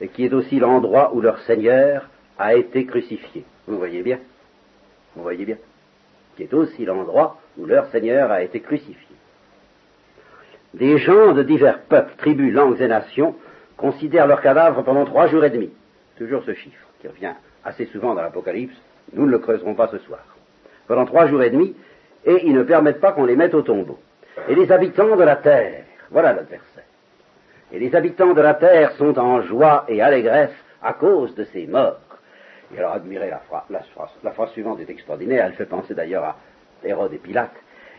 [0.00, 2.08] et qui est aussi l'endroit où leur Seigneur
[2.38, 3.44] a été crucifié.
[3.66, 4.20] Vous voyez bien?
[5.16, 5.56] Vous voyez bien
[6.36, 9.16] Qui est aussi l'endroit où leur Seigneur a été crucifié.
[10.74, 13.34] Des gens de divers peuples, tribus, langues et nations
[13.76, 15.70] considèrent leur cadavre pendant trois jours et demi.
[16.16, 17.34] Toujours ce chiffre qui revient
[17.64, 18.76] assez souvent dans l'Apocalypse,
[19.12, 20.20] nous ne le creuserons pas ce soir.
[20.86, 21.74] Pendant trois jours et demi,
[22.24, 23.98] et ils ne permettent pas qu'on les mette au tombeau.
[24.48, 26.84] Et les habitants de la terre, voilà l'adversaire.
[27.72, 31.66] Et les habitants de la terre sont en joie et allégresse à cause de ces
[31.66, 31.98] morts.
[32.74, 35.94] Et alors admirez la phrase, la phrase, la phrase suivante est extraordinaire, elle fait penser
[35.94, 36.36] d'ailleurs à
[36.84, 37.52] Hérode et Pilate.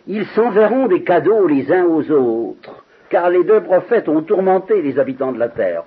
[0.07, 4.99] Ils s'enverront des cadeaux les uns aux autres, car les deux prophètes ont tourmenté les
[4.99, 5.83] habitants de la terre.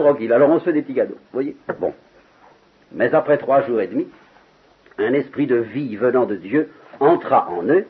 [0.00, 1.92] Tranquilles, alors on se fait des petits cadeaux, voyez Bon.
[2.92, 4.06] Mais après trois jours et demi,
[4.98, 6.70] un esprit de vie venant de Dieu
[7.00, 7.86] entra en eux,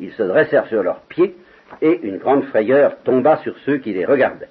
[0.00, 1.36] ils se dressèrent sur leurs pieds,
[1.82, 4.48] et une grande frayeur tomba sur ceux qui les regardaient.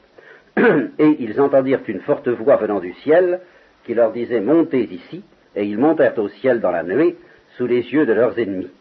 [0.58, 3.42] et ils entendirent une forte voix venant du ciel,
[3.86, 5.24] qui leur disait Montez ici,
[5.56, 7.18] et ils montèrent au ciel dans la nuée,
[7.58, 8.72] sous les yeux de leurs ennemis.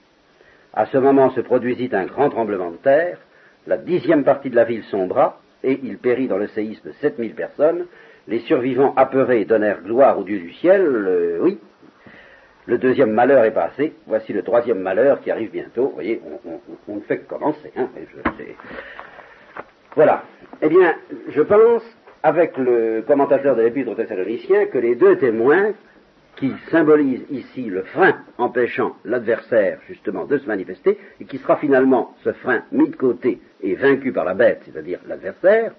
[0.73, 3.19] À ce moment se produisit un grand tremblement de terre,
[3.67, 7.35] la dixième partie de la ville sombra, et il périt dans le séisme sept mille
[7.35, 7.87] personnes,
[8.27, 11.59] les survivants apeurés donnèrent gloire au Dieu du ciel, oui.
[12.67, 15.85] Le deuxième malheur est passé, voici le troisième malheur qui arrive bientôt.
[15.85, 16.21] Vous voyez,
[16.87, 17.73] on, ne fait que commencer.
[17.75, 17.89] Hein,
[19.97, 20.23] voilà.
[20.61, 20.95] Eh bien,
[21.31, 21.83] je pense,
[22.23, 25.73] avec le commentateur de l'Épître aux Thessaloniciens, que les deux témoins
[26.39, 32.15] qui symbolisent ici le frein empêchant l'adversaire justement de se manifester, et qui sera finalement
[32.23, 35.73] ce frein mis de côté et vaincu par la bête, c'est-à-dire l'adversaire,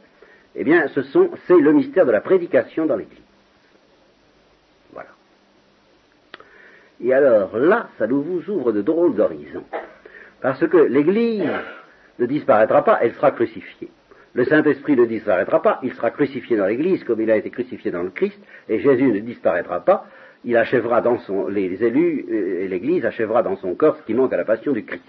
[0.55, 3.19] eh bien, ce sont, c'est le mystère de la prédication dans l'Église.
[4.91, 5.09] Voilà.
[7.01, 9.65] Et alors là, ça nous vous ouvre de drôles d'horizons.
[10.41, 11.49] Parce que l'Église
[12.17, 13.91] ne disparaîtra pas, elle sera crucifiée.
[14.33, 17.91] Le Saint-Esprit ne disparaîtra pas, il sera crucifié dans l'Église comme il a été crucifié
[17.91, 20.05] dans le Christ, et Jésus ne disparaîtra pas,
[20.45, 24.33] il achèvera dans son, les élus et l'Église achèvera dans son corps ce qui manque
[24.33, 25.03] à la passion du Christ.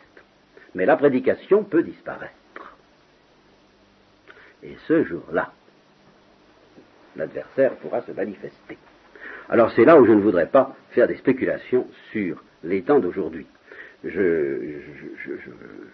[0.74, 2.34] Mais la prédication peut disparaître.
[4.62, 5.52] Et ce jour-là,
[7.16, 8.76] l'adversaire pourra se manifester.
[9.48, 13.46] Alors c'est là où je ne voudrais pas faire des spéculations sur les temps d'aujourd'hui.
[14.04, 14.80] Je,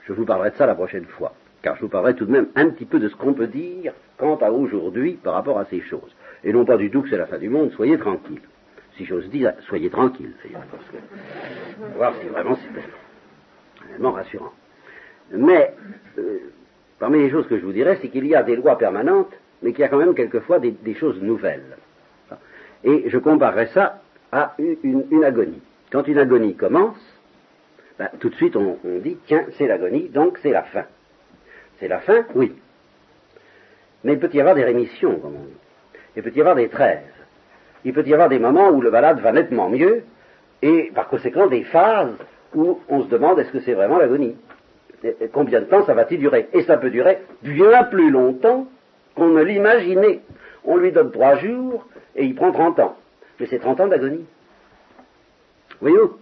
[0.07, 2.49] je, vous parlerai de ça la prochaine fois, car je vous parlerai tout de même
[2.55, 5.81] un petit peu de ce qu'on peut dire quant à aujourd'hui par rapport à ces
[5.81, 6.15] choses.
[6.45, 8.43] Et non pas du tout que c'est la fin du monde, soyez tranquilles.
[8.97, 10.33] Si j'ose dire, soyez tranquilles,
[10.71, 14.53] parce que, voir si vraiment c'est tellement rassurant.
[15.33, 15.75] Mais,
[16.19, 16.39] euh,
[16.99, 19.33] parmi les choses que je vous dirais, c'est qu'il y a des lois permanentes,
[19.63, 21.77] mais qu'il y a quand même quelquefois des, choses nouvelles.
[22.85, 24.01] Et je comparerais ça
[24.33, 25.61] à une, agonie.
[25.91, 26.97] Quand une agonie commence,
[27.99, 30.85] ben, tout de suite on, on dit, tiens, c'est l'agonie, donc c'est la fin.
[31.79, 32.55] C'est la fin, oui.
[34.05, 35.57] Mais il peut y avoir des rémissions, comme on dit.
[36.17, 37.03] Il peut y avoir des trêves.
[37.87, 40.03] Il peut y avoir des moments où le malade va nettement mieux,
[40.61, 42.13] et par conséquent des phases
[42.55, 44.37] où on se demande est-ce que c'est vraiment l'agonie
[45.33, 46.49] combien de temps ça va-t-il durer?
[46.53, 48.67] Et ça peut durer bien plus longtemps
[49.15, 50.21] qu'on ne l'imaginait.
[50.65, 52.97] On lui donne trois jours et il prend trente ans.
[53.39, 54.27] Mais c'est trente ans d'agonie.
[55.81, 56.19] Voyez-vous?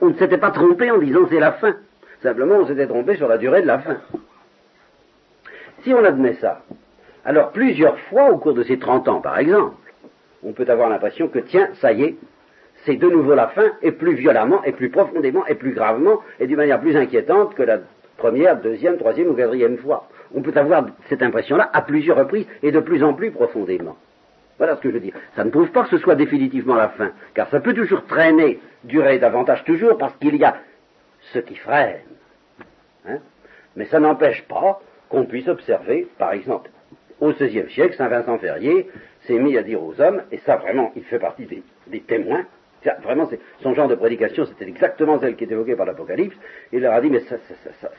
[0.00, 1.76] On ne s'était pas trompé en disant c'est la fin.
[2.22, 3.96] Simplement, on s'était trompé sur la durée de la fin.
[5.82, 6.62] Si on admet ça,
[7.24, 9.74] alors plusieurs fois au cours de ces trente ans, par exemple,
[10.42, 12.16] on peut avoir l'impression que, tiens, ça y est,
[12.84, 16.46] c'est de nouveau la fin, et plus violemment, et plus profondément, et plus gravement, et
[16.46, 17.80] d'une manière plus inquiétante que la
[18.16, 20.08] première, deuxième, troisième ou quatrième fois.
[20.34, 23.96] On peut avoir cette impression-là à plusieurs reprises, et de plus en plus profondément.
[24.58, 25.14] Voilà ce que je veux dire.
[25.36, 28.60] Ça ne prouve pas que ce soit définitivement la fin, car ça peut toujours traîner,
[28.84, 30.56] durer davantage toujours, parce qu'il y a
[31.32, 32.00] ce qui freine.
[33.08, 33.18] Hein.
[33.76, 36.70] Mais ça n'empêche pas qu'on puisse observer, par exemple,
[37.20, 38.88] au XVIe siècle, Saint Vincent Ferrier
[39.38, 42.44] mis à dire aux hommes, et ça vraiment, il fait partie des témoins,
[43.02, 43.28] Vraiment,
[43.62, 46.36] son genre de prédication, c'était exactement celle qui est évoquée par l'Apocalypse.
[46.72, 47.36] Il leur a dit, mais ça,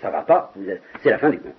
[0.01, 0.53] ça, va pas,
[1.01, 1.53] c'est la fin du monde.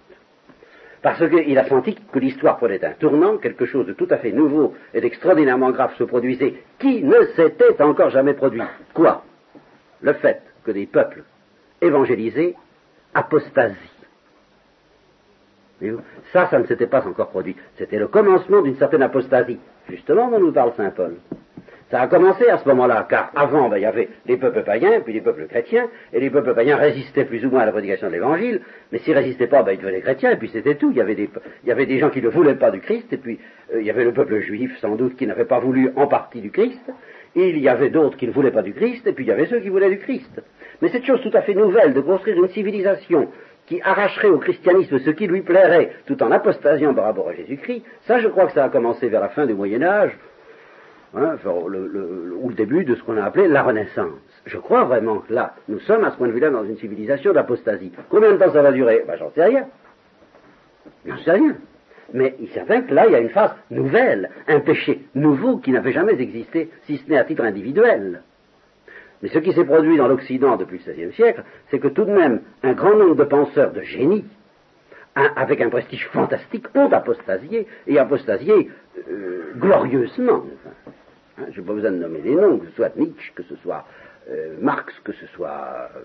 [1.02, 4.32] Parce qu'il a senti que l'histoire prenait un tournant, quelque chose de tout à fait
[4.32, 8.62] nouveau et d'extraordinairement grave se produisait, qui ne s'était encore jamais produit.
[8.94, 9.24] Quoi?
[10.00, 11.24] Le fait que des peuples
[11.80, 12.56] évangélisés
[13.14, 13.91] apostasient.
[16.32, 17.56] Ça, ça ne s'était pas encore produit.
[17.76, 19.58] C'était le commencement d'une certaine apostasie,
[19.88, 21.16] justement dont nous parle Saint Paul.
[21.92, 25.12] Ça a commencé à ce moment-là, car avant, il y avait les peuples païens, puis
[25.12, 28.14] les peuples chrétiens, et les peuples païens résistaient plus ou moins à la prédication de
[28.14, 30.90] l'Évangile, mais s'ils résistaient pas, ben, ils devenaient chrétiens, et puis c'était tout.
[30.90, 31.28] Il y, avait des,
[31.64, 33.38] il y avait des gens qui ne voulaient pas du Christ, et puis
[33.74, 36.40] euh, il y avait le peuple juif, sans doute, qui n'avait pas voulu en partie
[36.40, 36.80] du Christ,
[37.36, 39.32] et il y avait d'autres qui ne voulaient pas du Christ, et puis il y
[39.32, 40.40] avait ceux qui voulaient du Christ.
[40.80, 43.28] Mais cette chose tout à fait nouvelle de construire une civilisation
[43.66, 47.84] qui arracherait au christianisme ce qui lui plairait, tout en apostasiant par rapport à Jésus-Christ,
[48.06, 50.18] ça je crois que ça a commencé vers la fin du Moyen Âge,
[51.14, 51.68] Hein, ou
[52.48, 54.18] le début de ce qu'on a appelé la Renaissance.
[54.46, 57.34] Je crois vraiment que là, nous sommes à ce point de vue-là dans une civilisation
[57.34, 57.92] d'apostasie.
[58.08, 59.04] Combien de temps ça va durer?
[59.06, 59.66] Ben, J'en sais rien.
[61.04, 61.56] J'en sais rien.
[62.14, 65.70] Mais il certain que là, il y a une phase nouvelle, un péché nouveau qui
[65.70, 68.22] n'avait jamais existé, si ce n'est à titre individuel.
[69.22, 72.10] Mais ce qui s'est produit dans l'Occident depuis le XVIe siècle, c'est que tout de
[72.10, 74.24] même, un grand nombre de penseurs de génie,
[75.14, 78.70] avec un prestige fantastique, ont apostasié, et apostasié
[79.08, 80.44] euh, glorieusement.
[81.38, 83.56] Hein, je n'ai pas besoin de nommer des noms, que ce soit Nietzsche, que ce
[83.56, 83.84] soit
[84.30, 86.00] euh, Marx, que ce soit euh,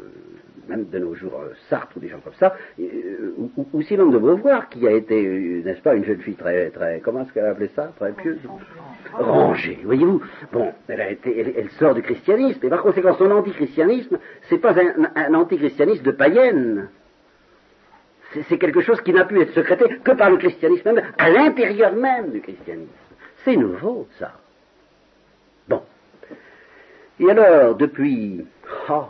[0.67, 4.17] même de nos jours euh, Sartre ou des gens comme ça, ou, ou, Simone de
[4.17, 7.51] Beauvoir, qui a été, n'est-ce pas, une jeune fille très, très, comment est-ce qu'elle a
[7.51, 8.39] appelé ça, très pieuse
[9.13, 10.21] Rangée, voyez-vous.
[10.51, 14.17] Bon, elle a été, elle, sort du christianisme, et par conséquent, son antichristianisme,
[14.49, 16.89] c'est pas un, un antichristianisme de païenne.
[18.49, 21.93] C'est quelque chose qui n'a pu être secrété que par le christianisme même, à l'intérieur
[21.93, 22.91] même du christianisme.
[23.45, 24.33] C'est nouveau, ça.
[27.19, 28.45] Et alors, depuis,
[28.89, 29.05] oh,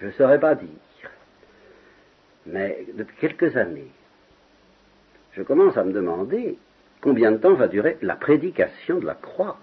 [0.00, 0.68] je ne saurais pas dire,
[2.44, 3.90] mais depuis quelques années,
[5.32, 6.58] je commence à me demander
[7.00, 9.56] combien de temps va durer la prédication de la croix.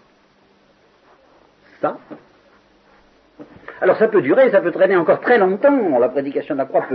[1.82, 1.98] Ça.
[3.82, 6.00] Alors ça peut durer, ça peut traîner encore très longtemps.
[6.00, 6.86] La prédication de la croix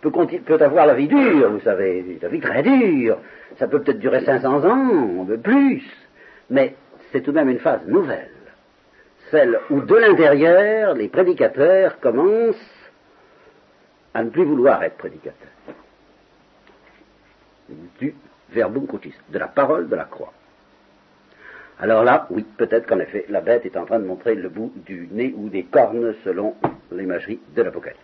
[0.00, 3.18] peut, avoir la vie dure, vous savez, la vie très dure.
[3.58, 5.84] Ça peut peut-être durer 500 ans, plus.
[6.50, 6.74] Mais
[7.12, 8.30] c'est tout de même une phase nouvelle
[9.30, 12.56] celle où de l'intérieur, les prédicateurs commencent
[14.14, 15.48] à ne plus vouloir être prédicateurs.
[18.00, 18.14] Du
[18.50, 20.32] verbum crucis, de la parole de la croix.
[21.80, 24.72] Alors là, oui, peut-être qu'en effet, la bête est en train de montrer le bout
[24.74, 26.56] du nez ou des cornes selon
[26.90, 28.00] l'imagerie de l'Apocalypse.